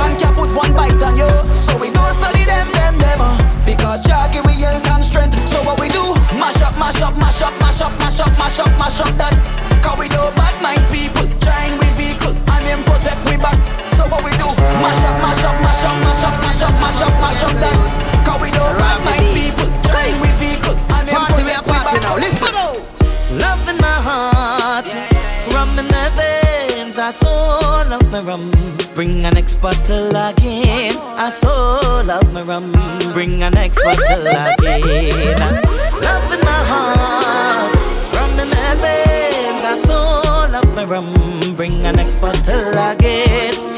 and 0.03 0.19
can 0.19 0.33
put 0.35 0.49
one 0.53 0.73
bite 0.73 1.01
on 1.01 1.15
you. 1.15 1.29
So 1.53 1.77
we 1.77 1.89
don't 1.89 2.13
study 2.19 2.43
them, 2.43 2.67
them, 2.73 2.97
them. 2.97 3.19
Because 3.65 4.03
Jackie 4.03 4.41
we 4.41 4.51
health 4.53 4.85
and 4.87 5.03
strength. 5.03 5.47
So 5.47 5.63
what 5.63 5.79
we 5.79 5.87
do? 5.87 6.03
Mash 6.37 6.61
up, 6.61 6.77
mash 6.77 7.01
up, 7.01 7.15
mash 7.17 7.41
up, 7.41 7.53
mash 7.61 7.81
up, 7.81 7.97
mash 7.99 8.19
up, 8.19 8.37
mash 8.37 8.59
up, 8.59 8.67
mash 8.77 8.99
up 8.99 9.15
that. 9.17 9.33
Cause 9.81 9.97
we 9.97 10.09
do 10.09 10.19
bad 10.35 10.61
mind 10.61 10.83
people 10.91 11.25
trying 11.39 11.82
Mash 14.83 14.99
up, 15.07 15.15
mash 15.23 15.43
up, 15.47 15.55
mash 15.63 15.83
up, 15.87 15.95
mash 16.03 16.23
up, 16.27 16.35
mash 16.43 16.61
up, 16.61 16.73
mash 16.83 17.01
up, 17.01 17.13
mash 17.23 17.43
up 17.43 17.53
that. 17.63 17.77
Cause 18.27 18.41
we 18.43 18.51
do 18.51 18.59
bad 18.59 18.99
mind 19.07 19.31
people 19.31 19.69
trying 19.87 20.19
with 20.19 20.35
vehicle 20.43 20.75
and 20.75 21.07
Party, 21.07 21.43
we 21.47 21.53
are 21.55 21.63
party 21.63 21.99
now, 22.03 22.19
listen. 22.19 22.51
Love 23.39 23.63
in 23.69 23.77
my 23.79 23.97
heart, 24.03 24.85
rum 25.55 25.79
in 25.79 25.87
my 25.87 26.09
veins. 26.19 26.99
I 26.99 27.11
so 27.11 27.31
love 27.89 28.11
my 28.11 28.19
rum. 28.19 28.51
Bring 28.93 29.25
an 29.25 29.33
next 29.33 29.55
bottle 29.55 30.09
again. 30.09 30.97
I 31.17 31.29
so 31.29 32.03
love 32.05 32.31
my 32.33 32.41
rum. 32.43 32.69
Bring 33.13 33.41
an 33.41 33.53
next 33.53 33.79
bottle 33.79 34.27
again. 34.27 35.39
Love 36.03 36.33
in 36.35 36.41
my 36.43 36.61
heart. 36.71 37.73
Rum 38.15 38.37
in 38.37 38.49
my 38.49 38.75
veins. 38.83 39.63
I 39.63 39.75
so 39.81 39.97
love 40.51 40.75
my 40.75 40.83
rum. 40.83 41.55
Bring 41.55 41.83
an 41.85 41.95
next 41.95 42.19
bottle 42.19 42.77
again. 42.91 43.72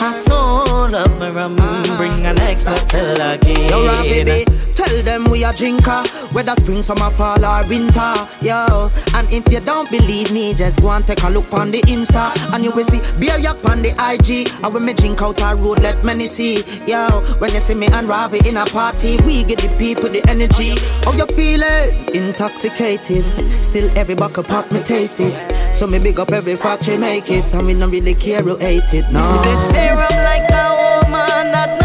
My 0.96 1.30
rum. 1.30 1.85
Bring 1.98 2.26
an 2.26 2.36
next 2.36 2.66
bottle 2.66 3.22
again. 3.22 3.70
Yo, 3.70 3.86
Raw, 3.86 4.02
baby, 4.04 4.44
tell 4.74 5.02
them 5.04 5.32
we 5.32 5.44
a 5.44 5.54
drinker, 5.54 6.04
whether 6.34 6.52
spring, 6.52 6.84
summer, 6.84 7.10
fall 7.12 7.44
or 7.44 7.66
winter. 7.68 8.14
Yo, 8.42 8.92
and 9.16 9.32
if 9.32 9.50
you 9.52 9.60
don't 9.62 9.90
believe 9.90 10.32
me, 10.32 10.54
just 10.54 10.82
go 10.82 10.90
and 10.92 11.08
take 11.08 11.24
a 11.24 11.30
look 11.30 11.52
on 11.54 11.72
the 11.72 11.80
Insta, 11.84 12.36
and 12.54 12.64
you 12.64 12.72
will 12.72 12.86
see 12.86 13.00
beer 13.20 13.38
yak 13.38 13.64
on 13.66 13.82
the 13.82 13.92
IG. 13.92 14.52
And 14.64 14.74
when 14.74 14.86
me 14.86 14.94
drink 14.94 15.22
out 15.22 15.42
a 15.42 15.56
road, 15.56 15.80
let 15.80 16.04
many 16.04 16.28
see. 16.28 16.64
Yo, 16.86 17.08
when 17.40 17.54
you 17.54 17.62
see 17.62 17.76
me 17.76 17.88
and 17.88 18.08
Ravi 18.08 18.40
in 18.48 18.58
a 18.58 18.66
party, 18.66 19.18
we 19.26 19.44
get 19.44 19.60
the 19.60 19.70
people 19.78 20.10
the 20.10 20.22
energy. 20.28 20.76
How 21.06 21.14
you 21.14 21.26
feeling? 21.28 21.94
Intoxicated, 22.14 23.24
still 23.64 23.90
every 23.98 24.16
buckle 24.16 24.44
pop 24.44 24.70
me 24.72 24.82
taste 24.84 25.20
it. 25.22 25.34
So 25.74 25.88
me 25.88 26.00
big 26.00 26.20
up 26.20 26.32
every 26.32 26.56
factory 26.56 26.98
make 26.98 27.30
it, 27.32 27.46
and 27.54 27.68
we 27.68 27.74
don't 27.74 27.90
really 27.90 28.16
care 28.16 28.42
who 28.42 28.58
hate 28.58 28.94
it. 28.94 29.12
No. 29.12 29.42
They 29.44 29.56
say 29.72 29.90
I'm 29.90 29.98
like 29.98 30.50
a 30.52 31.04
woman, 31.06 31.52
that's 31.52 31.80
not 31.80 31.85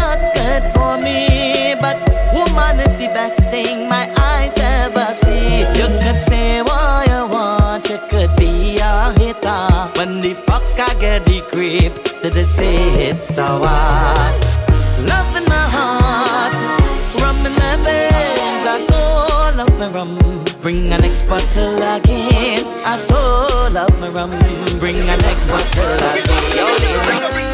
me. 1.01 1.75
But 1.79 1.97
woman 2.33 2.79
is 2.79 2.95
the 2.95 3.07
best 3.17 3.39
thing 3.51 3.89
my 3.89 4.05
eyes 4.17 4.57
ever 4.57 5.05
see. 5.13 5.59
You 5.77 5.87
could 6.03 6.21
say 6.23 6.61
what 6.61 7.07
you 7.07 7.27
want, 7.27 7.89
you 7.89 7.99
could 8.09 8.35
be 8.37 8.77
a 8.79 9.13
hitter. 9.19 9.89
When 9.97 10.19
the 10.21 10.33
fox 10.33 10.75
can 10.75 10.93
get 10.99 11.25
the 11.25 11.41
grip, 11.51 11.93
did 12.21 12.33
they 12.33 12.43
say 12.43 13.09
it's 13.09 13.35
so 13.35 13.45
hard? 13.65 14.35
Love 15.07 15.35
in 15.35 15.45
my 15.45 15.65
heart, 15.75 16.53
rum 17.21 17.37
in 17.45 17.53
my 17.53 17.75
veins. 17.85 18.63
I 18.73 18.77
so 18.89 19.57
love 19.57 19.79
my 19.79 19.87
rum. 19.89 20.17
Bring 20.61 20.93
an 20.93 21.01
next 21.01 21.25
bottle 21.25 21.75
again. 21.75 22.63
I 22.85 22.95
so 22.97 23.69
love 23.71 23.99
my 23.99 24.09
rum. 24.09 24.29
Bring 24.79 24.97
an 25.09 25.19
next 25.19 25.47
bottle 25.49 25.93
again. 26.13 27.50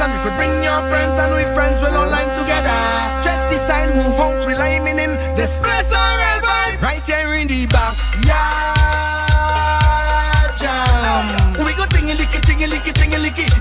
And 0.00 0.12
you 0.14 0.20
could 0.24 0.36
bring 0.36 0.64
your 0.64 0.80
friends 0.88 1.18
and 1.18 1.34
we 1.36 1.44
friends 1.52 1.82
will 1.82 1.94
online 1.94 2.28
together. 2.32 2.72
Just 3.20 3.44
decide 3.52 3.90
who 3.90 4.02
hosts 4.16 4.46
we 4.46 4.54
lining 4.54 4.98
in 4.98 5.12
this 5.36 5.58
place 5.58 5.92
alright 5.92 6.42
vibe. 6.42 6.80
Right 6.80 7.04
here 7.04 7.34
in 7.34 7.46
the 7.46 7.66
back. 7.66 7.94
Yeah, 8.24 8.40
jam. 10.56 11.52
We 11.64 11.72
go 11.76 11.84
tingy 11.92 12.14
licky, 12.16 12.40
tingy 12.40 12.66
licky, 12.66 12.92
tingy 12.92 13.18
licky. 13.20 13.59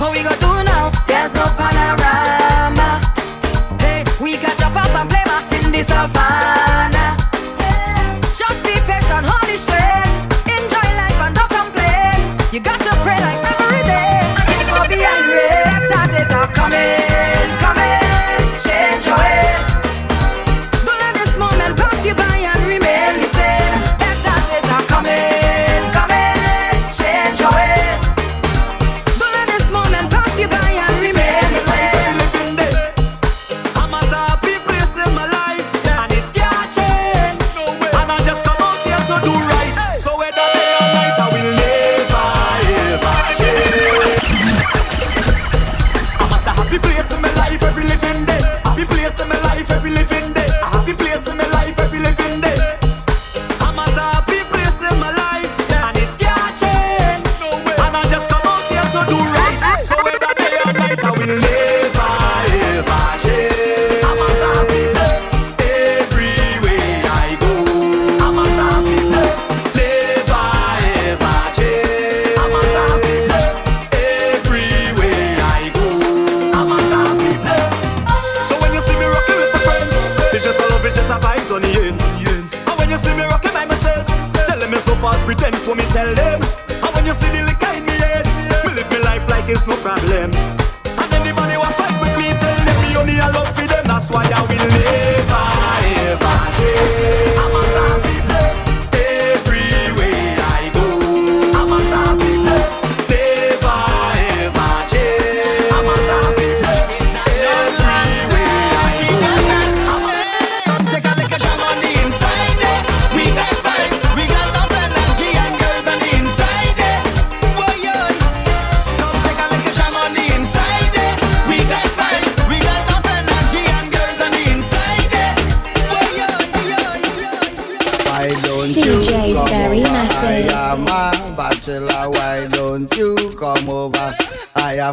What 0.00 0.12
we 0.12 0.22
gonna 0.22 0.36
do 0.40 0.64
now? 0.64 0.88
There's 1.06 1.34
no 1.34 1.44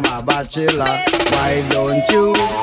a 0.04 0.22
bachelor, 0.22 0.84
why 1.30 1.64
don't 1.70 2.08
you 2.10 2.57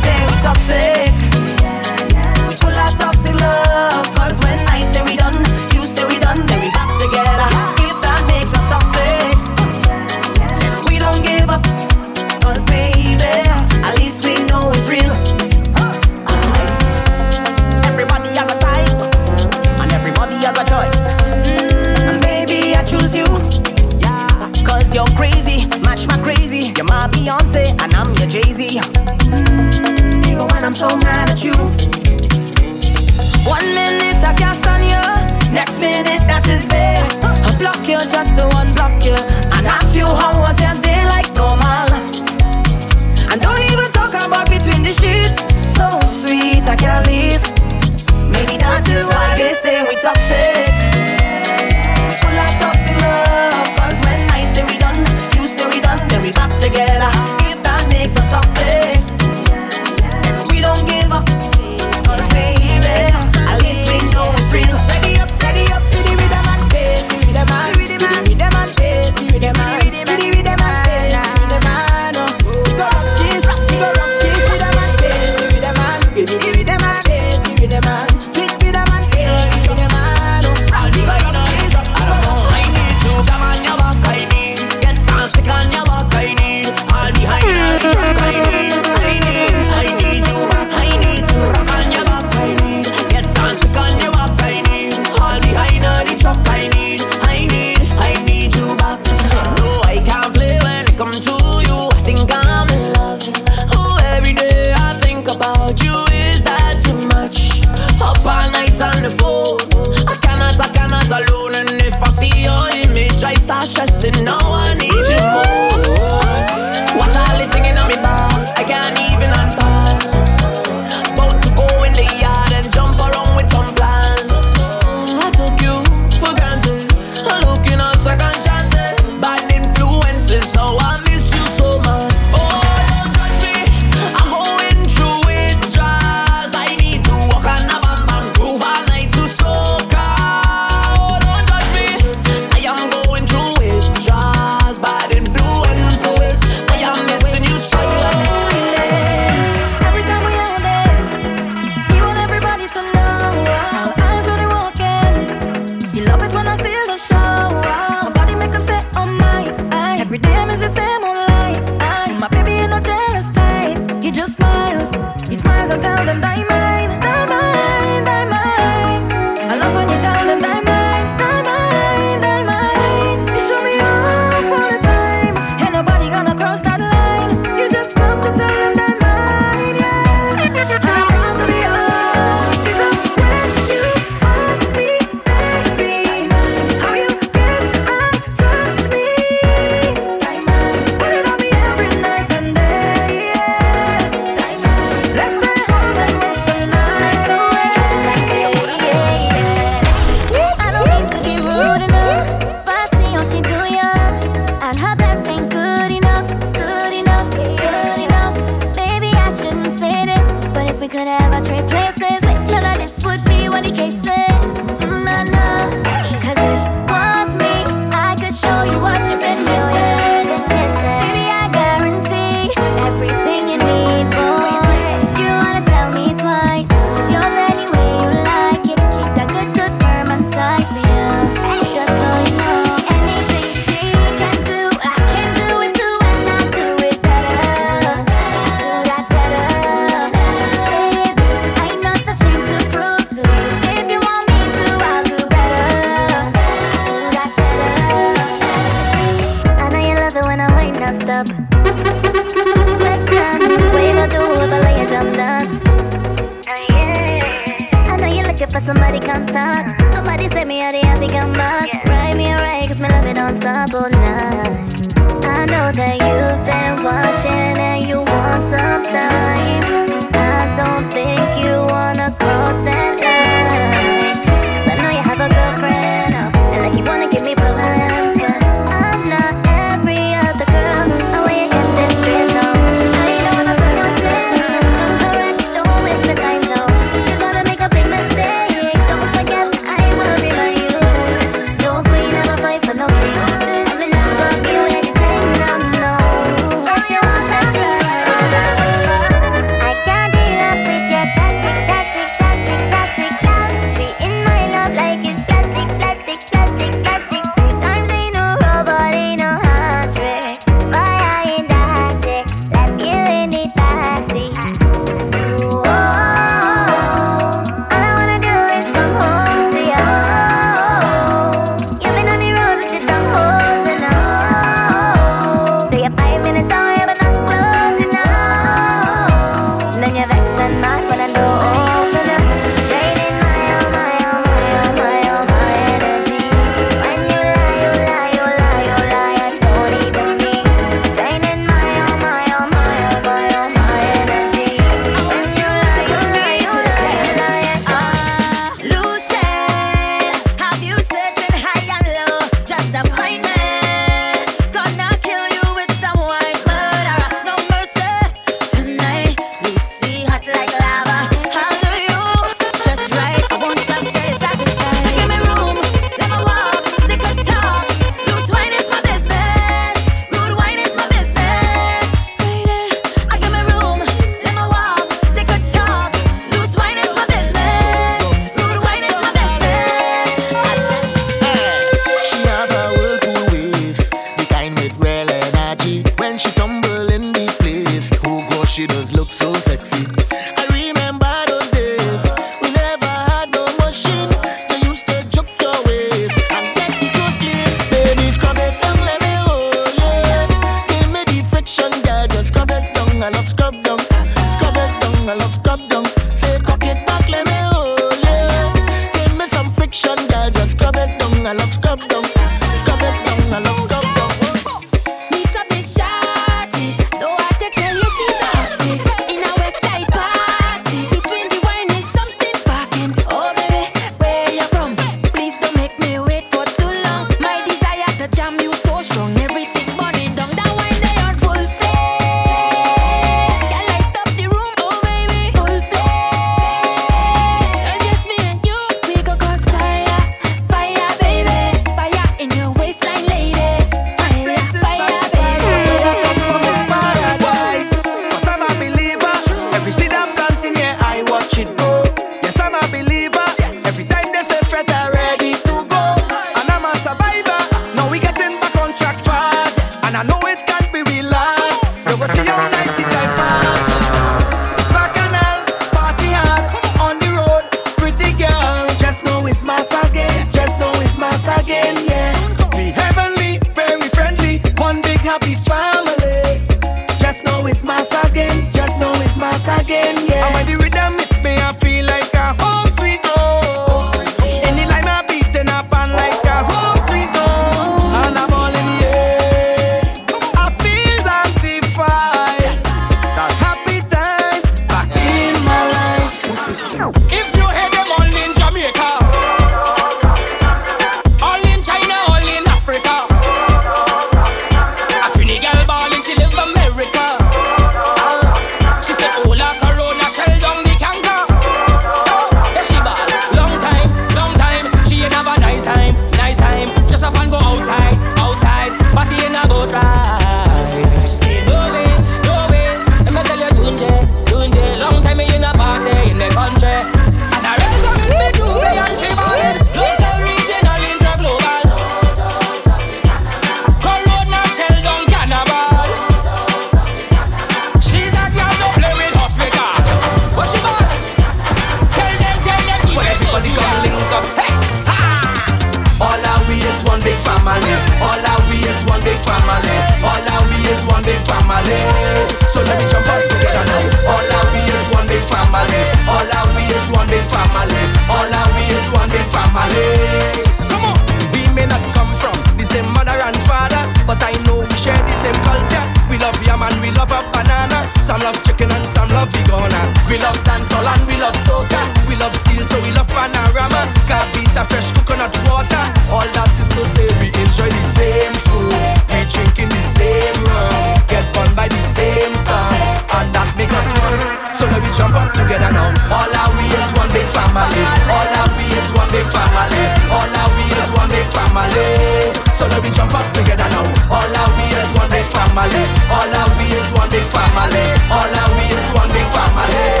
together 585.33 585.71
now. 585.71 585.91
All 586.11 586.31
of 586.31 586.51
we 586.57 586.65
is 586.67 586.89
one 586.95 587.11
big 587.11 587.27
family. 587.31 587.83
All 588.09 588.31
of 588.41 588.51
we 588.57 588.65
is 588.71 588.89
one 588.91 589.09
big 589.11 589.27
family. 589.29 589.83
All 590.11 590.27
of 590.27 590.49
we 590.57 590.65
is 590.71 590.89
one 590.91 591.09
big 591.09 591.27
family. 591.31 592.33
So 592.53 592.67
let 592.67 592.83
me 592.83 592.89
jump 592.91 593.13
up 593.13 593.27
together 593.33 593.67
now. 593.69 593.85
All 594.11 594.25
of 594.25 594.49
we 594.57 594.65
is 594.71 594.89
one 594.97 595.09
big 595.09 595.27
family. 595.31 595.83
All 596.09 596.31
of 596.31 596.49
we 596.57 596.65
is 596.73 596.87
one 596.91 597.09
big 597.09 597.25
family. 597.31 597.85
All 598.11 598.31
of 598.31 598.49
we 598.57 598.65
is 598.71 598.87
one 598.93 599.09
big 599.11 599.27
family. 599.31 600.00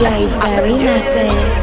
Very 0.00 0.76
messy. 0.78 1.59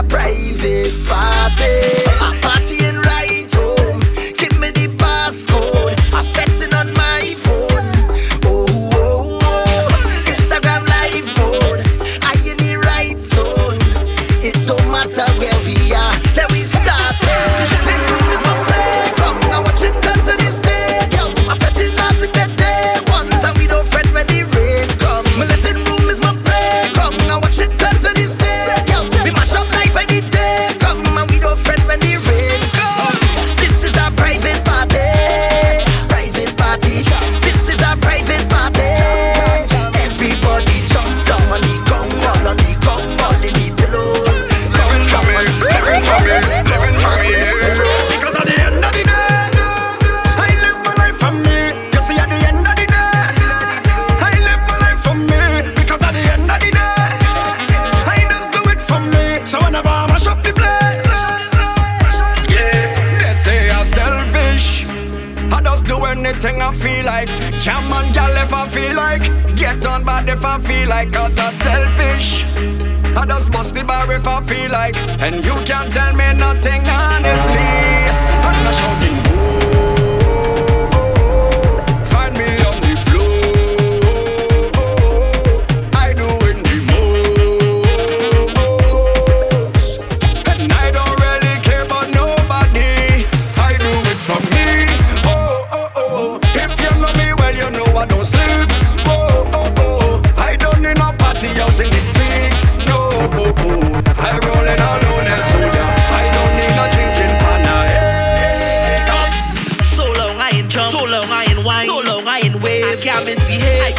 a 0.00 0.02
private 0.04 0.94
party. 1.06 2.49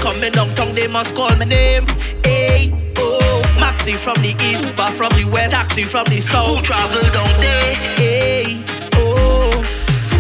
Coming 0.02 0.32
downtown, 0.32 0.74
they 0.74 0.88
must 0.88 1.14
call 1.16 1.36
my 1.36 1.46
name. 1.46 1.86
Hey, 2.24 2.74
oh. 2.98 3.42
Maxi 3.58 3.96
from 3.96 4.22
the 4.24 4.36
east, 4.42 4.78
Uber 4.78 4.92
from 4.98 5.12
the 5.14 5.26
west, 5.26 5.52
taxi 5.52 5.84
from 5.84 6.06
the 6.06 6.20
south. 6.20 6.58
Who 6.58 6.62
travel 6.64 7.02
down 7.12 7.40
there? 7.40 7.76
Hey, 7.96 8.60
oh. 8.96 9.52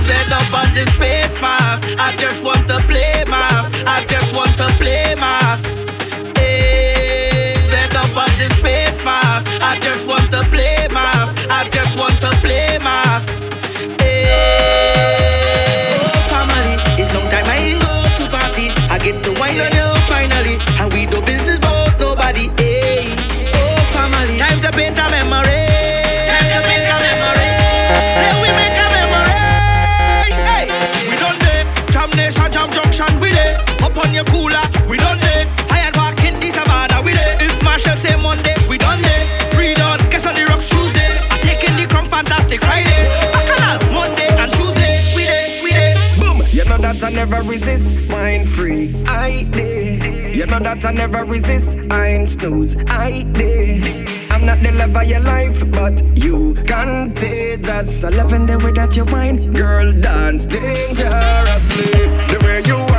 Fed 0.05 0.31
up 0.31 0.53
on 0.53 0.73
this 0.73 0.89
face 0.97 1.41
mask. 1.41 1.87
I 1.99 2.15
just 2.15 2.43
want 2.43 2.67
to 2.67 2.77
play 2.81 3.23
mask. 3.27 3.73
I 3.87 4.05
just 4.05 4.33
want 4.35 4.55
to 4.57 4.67
play 4.77 5.15
mask. 5.15 5.67
Hey, 6.37 7.55
up 7.95 8.15
on 8.15 8.37
this 8.37 8.53
face 8.61 9.03
mask. 9.03 9.49
I 9.61 9.79
just 9.79 10.05
want 10.07 10.31
to 10.31 10.41
play 10.43 10.87
mask. 10.91 11.37
I 11.49 11.69
just 11.69 11.97
want 11.97 12.19
to 12.21 12.29
play 12.41 12.77
mask. 12.79 13.50
never 47.31 47.49
resist, 47.49 47.95
mind 48.09 48.47
free. 48.49 48.93
I 49.07 49.43
did. 49.51 50.35
You 50.35 50.45
know 50.47 50.59
that 50.59 50.85
I 50.85 50.91
never 50.91 51.23
resist, 51.23 51.77
I 51.89 52.07
ain't 52.07 52.27
snooze. 52.27 52.75
I 52.89 53.23
did. 53.31 54.31
I'm 54.31 54.45
not 54.45 54.59
the 54.59 54.71
love 54.73 54.95
of 54.95 55.05
your 55.05 55.21
life, 55.21 55.63
but 55.71 56.03
you 56.17 56.55
contagious. 56.67 58.03
I 58.03 58.09
love 58.09 58.33
in 58.33 58.45
the 58.45 58.57
way 58.57 58.71
that 58.71 58.95
you 58.97 59.05
mind, 59.05 59.55
girl, 59.55 59.93
dance 59.93 60.45
dangerously. 60.45 61.91
The 62.31 62.37
way 62.43 62.63
you 62.65 62.90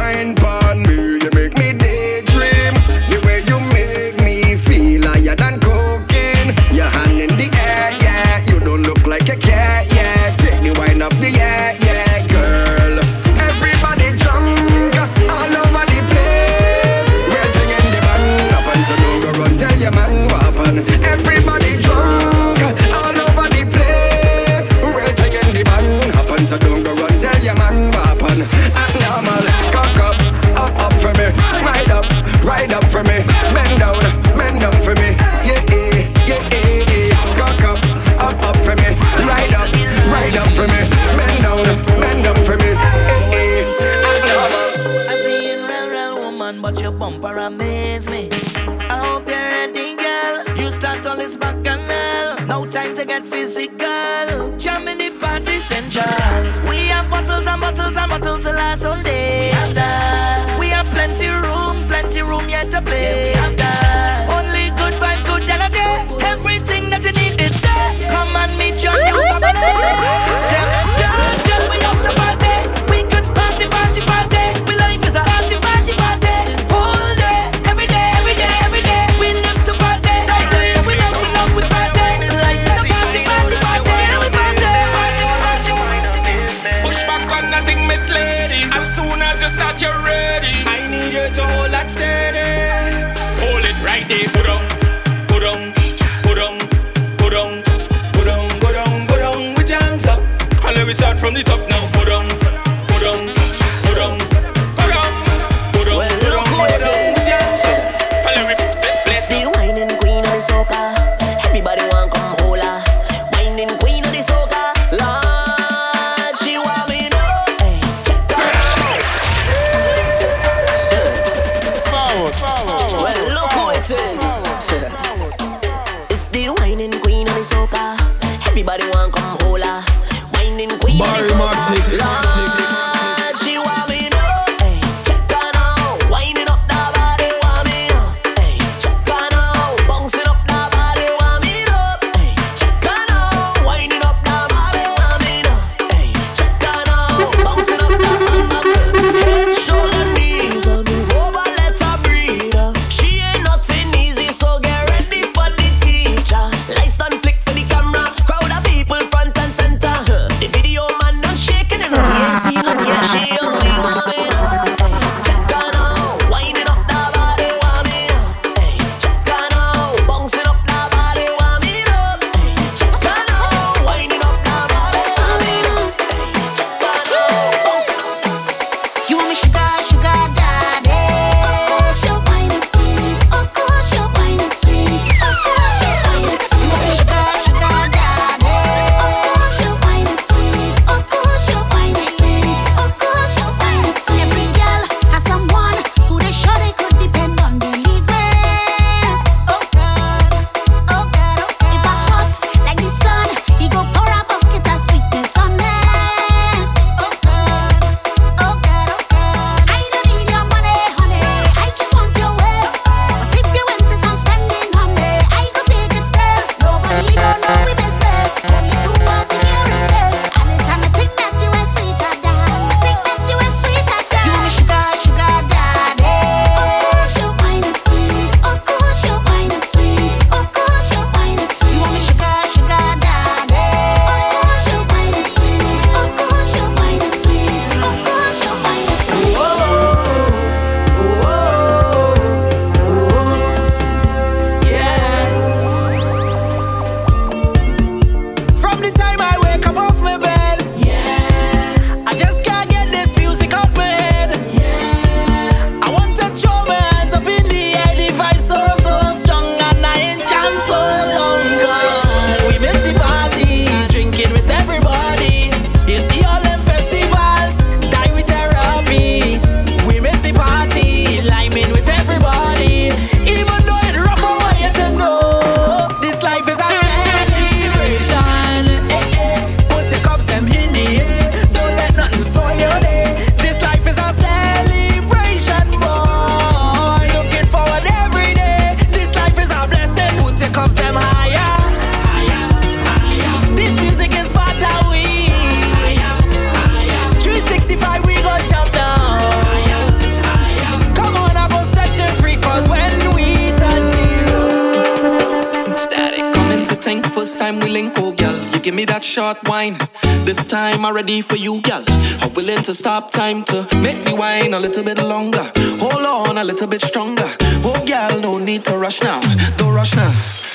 short 309.13 309.47
wine. 309.47 309.77
This 310.25 310.43
time 310.47 310.87
I'm 310.87 310.95
ready 310.95 311.21
for 311.21 311.37
you, 311.37 311.61
gal. 311.61 311.85
I'm 312.23 312.33
willing 312.33 312.63
to 312.63 312.73
stop 312.73 313.11
time 313.11 313.45
to 313.45 313.69
make 313.83 314.03
me 314.07 314.15
wine 314.15 314.55
a 314.55 314.59
little 314.59 314.83
bit 314.83 314.97
longer. 314.97 315.45
Hold 315.85 316.29
on 316.29 316.39
a 316.39 316.45
little 316.45 316.67
bit 316.67 316.81
stronger. 316.81 317.29
Oh, 317.63 317.79
gal, 317.85 318.19
no 318.21 318.39
need 318.39 318.65
to 318.65 318.79
rush 318.79 319.03
now. 319.03 319.21
Don't 319.59 319.75
rush 319.75 319.95
now. 319.95 320.11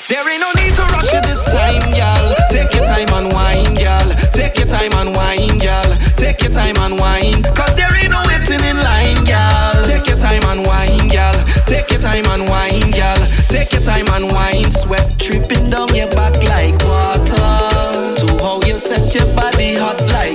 There 0.08 0.28
ain't 0.28 0.40
no 0.40 0.50
need 0.60 0.74
to 0.74 0.82
rush 0.82 1.12
this 1.22 1.44
time, 1.54 1.86
gal. 1.94 2.34
Take 2.50 2.74
your 2.74 2.84
time 2.84 3.10
and 3.12 3.32
wine, 3.32 3.74
gal. 3.74 4.08
Take 4.32 4.58
your 4.58 4.66
time 4.66 4.92
and 4.94 5.14
wine, 5.14 5.58
gal. 5.58 5.88
Take 6.16 6.42
your 6.42 6.50
time 6.50 6.78
and 6.78 6.98
wine. 6.98 7.44
Cause 7.54 7.76
there 7.76 7.94
ain't 7.94 8.10
no 8.10 8.24
waiting 8.26 8.64
in 8.64 8.78
line, 8.78 9.22
gal. 9.22 9.86
Take 9.86 10.08
your 10.08 10.16
time 10.16 10.42
and 10.50 10.66
wine, 10.66 11.06
gal. 11.06 11.36
Take 11.66 11.92
your 11.92 12.00
time 12.00 12.26
and 12.26 12.48
wine, 12.50 12.90
gal. 12.90 13.18
Take 13.46 13.72
your 13.72 13.82
time 13.82 14.08
and 14.08 14.32
wine. 14.32 14.72
Sweat 14.72 15.16
dripping 15.16 15.70
down 15.70 15.94
your 15.94 16.10
back 16.10 16.34
like 16.42 16.74
water. 16.82 17.17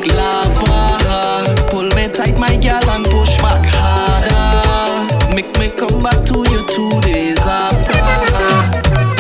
Like 0.04 0.16
lava. 0.16 1.68
Pull 1.70 1.90
me 1.96 2.08
tight, 2.10 2.38
my 2.40 2.56
gal, 2.58 2.88
and 2.90 3.06
push 3.06 3.38
back 3.38 3.64
harder. 3.66 5.34
Make 5.36 5.58
me 5.60 5.70
come 5.70 6.02
back 6.02 6.26
to 6.26 6.38
you 6.50 6.66
two 6.68 7.02
days 7.02 7.40
after. 7.40 8.00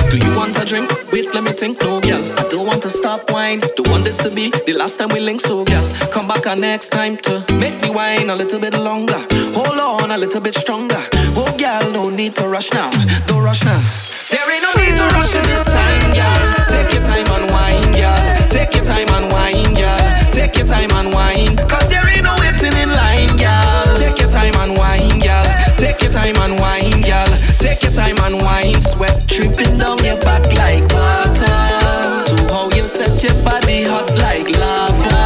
Do 0.09 0.17
you 0.17 0.36
want 0.36 0.57
a 0.61 0.65
drink? 0.65 0.89
Wait, 1.11 1.34
let 1.34 1.43
me 1.43 1.51
think. 1.51 1.81
No, 1.81 1.99
girl. 2.01 2.23
I 2.38 2.47
don't 2.49 2.67
want 2.67 2.81
to 2.84 2.89
stop 2.89 3.31
wine. 3.31 3.59
Don't 3.75 3.89
want 3.89 4.05
this 4.05 4.17
to 4.17 4.29
be 4.29 4.51
the 4.65 4.73
last 4.73 4.97
time 4.97 5.09
we 5.09 5.19
link. 5.19 5.41
So, 5.41 5.63
girl, 5.65 5.89
come 6.11 6.27
back 6.27 6.45
a 6.45 6.55
next 6.55 6.89
time 6.89 7.17
to 7.17 7.43
make 7.53 7.81
me 7.81 7.89
wine 7.89 8.29
a 8.29 8.36
little 8.36 8.59
bit 8.59 8.73
longer. 8.73 9.19
Hold 9.55 9.79
on 9.79 10.11
a 10.11 10.17
little 10.17 10.41
bit 10.41 10.55
stronger. 10.55 11.01
Oh, 11.36 11.55
girl, 11.57 11.91
no 11.91 12.09
need 12.09 12.36
to 12.36 12.47
rush 12.47 12.71
now. 12.71 12.91
Don't 13.25 13.43
rush 13.43 13.63
now. 13.63 13.81
There 14.29 14.51
ain't 14.51 14.63
no 14.63 14.73
need 14.81 14.95
to 14.95 15.05
rush 15.15 15.34
in 15.34 15.43
this 15.43 15.65
time, 15.65 16.13
girl. 16.13 16.65
Take 16.69 16.93
your 16.93 17.03
time 17.03 17.27
and 17.27 17.51
wine, 17.51 17.91
girl. 17.91 18.49
Take 18.49 18.73
your 18.75 18.84
time 18.84 19.12
time 20.74 20.91
and 20.97 21.13
wine. 21.13 21.55
Cause 21.69 21.88
there 21.89 22.05
ain't 22.09 22.24
no 22.24 22.36
waiting 22.41 22.76
in 22.82 22.89
line, 22.89 23.34
girl. 23.38 23.86
Take 24.01 24.17
your 24.17 24.30
time 24.30 24.55
and 24.57 24.74
wine, 24.76 25.19
girl. 25.19 25.45
Take 25.78 26.01
your 26.01 26.11
time 26.11 26.38
and 26.38 26.59
wine, 26.59 27.01
girl. 27.09 27.32
Take 27.61 27.84
your 27.84 27.93
time 27.93 28.17
and 28.26 28.41
wine. 28.41 28.82
Sweat 28.82 29.17
dripping 29.28 29.78
down 29.78 30.03
your 30.03 30.19
back 30.21 30.43
like 30.57 30.86
water. 30.97 31.61
To 32.30 32.36
how 32.53 32.69
you 32.76 32.88
set 32.88 33.21
your 33.21 33.38
body 33.43 33.84
hot 33.84 34.09
like 34.17 34.49
lava. 34.57 35.21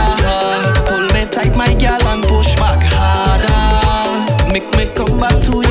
Pull 0.87 1.05
me 1.15 1.23
tight, 1.31 1.55
my 1.55 1.71
girl, 1.83 2.03
and 2.11 2.23
push 2.25 2.53
back 2.57 2.81
harder. 2.83 4.51
Make 4.51 4.67
me 4.75 4.85
come 4.97 5.15
back 5.17 5.37
to 5.47 5.53
you 5.63 5.66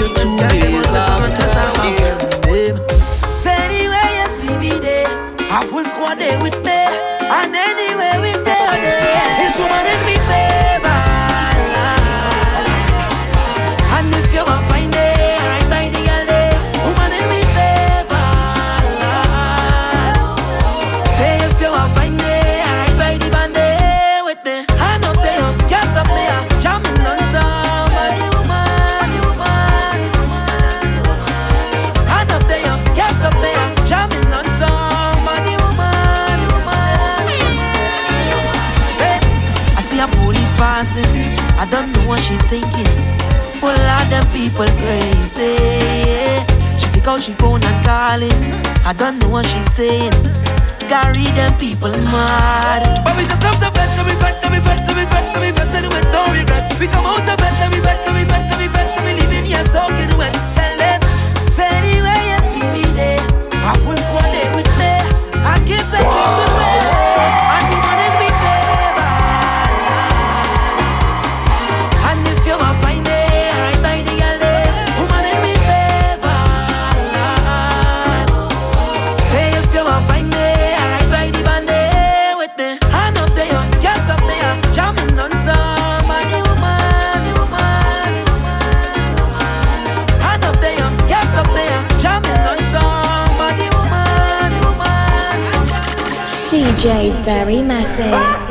I 48.86 48.92
don't 48.92 49.18
know 49.18 49.28
what 49.28 49.44
she's 49.46 49.68
saying. 49.72 50.12
Carry 50.86 51.24
them 51.34 51.58
people 51.58 51.90
mad. 51.90 52.86
But 53.02 53.16
we 53.16 53.26
just 53.26 53.42
love 53.42 53.58
the 53.58 53.68
vet, 53.74 53.90
let 53.98 54.06
me 54.06 54.14
vet, 54.14 54.40
let 54.40 54.52
me 54.52 54.60
vet, 54.60 54.86
let 54.86 54.94
me 54.94 55.02
vet, 55.02 55.26
let 55.34 55.42
me 55.42 55.50
vet, 55.50 55.92
with 55.92 56.06
no 56.14 56.22
regrets. 56.30 56.78
We 56.78 56.86
come 56.86 57.04
out 57.04 57.26
of 57.26 57.36
bed, 57.36 57.52
let 57.58 57.72
me 57.72 57.80
vet, 57.80 57.98
let 58.06 58.14
me 58.14 58.22
vet, 58.22 58.46
let 58.48 58.60
me 58.60 58.68
vet, 58.68 58.96
and 58.96 59.04
we 59.04 59.20
living 59.20 59.44
here 59.44 59.64
soaking 59.66 59.96
wet. 59.98 60.05
DJ 96.86 97.10
Barry 97.26 97.62
Mattic. 97.66 98.45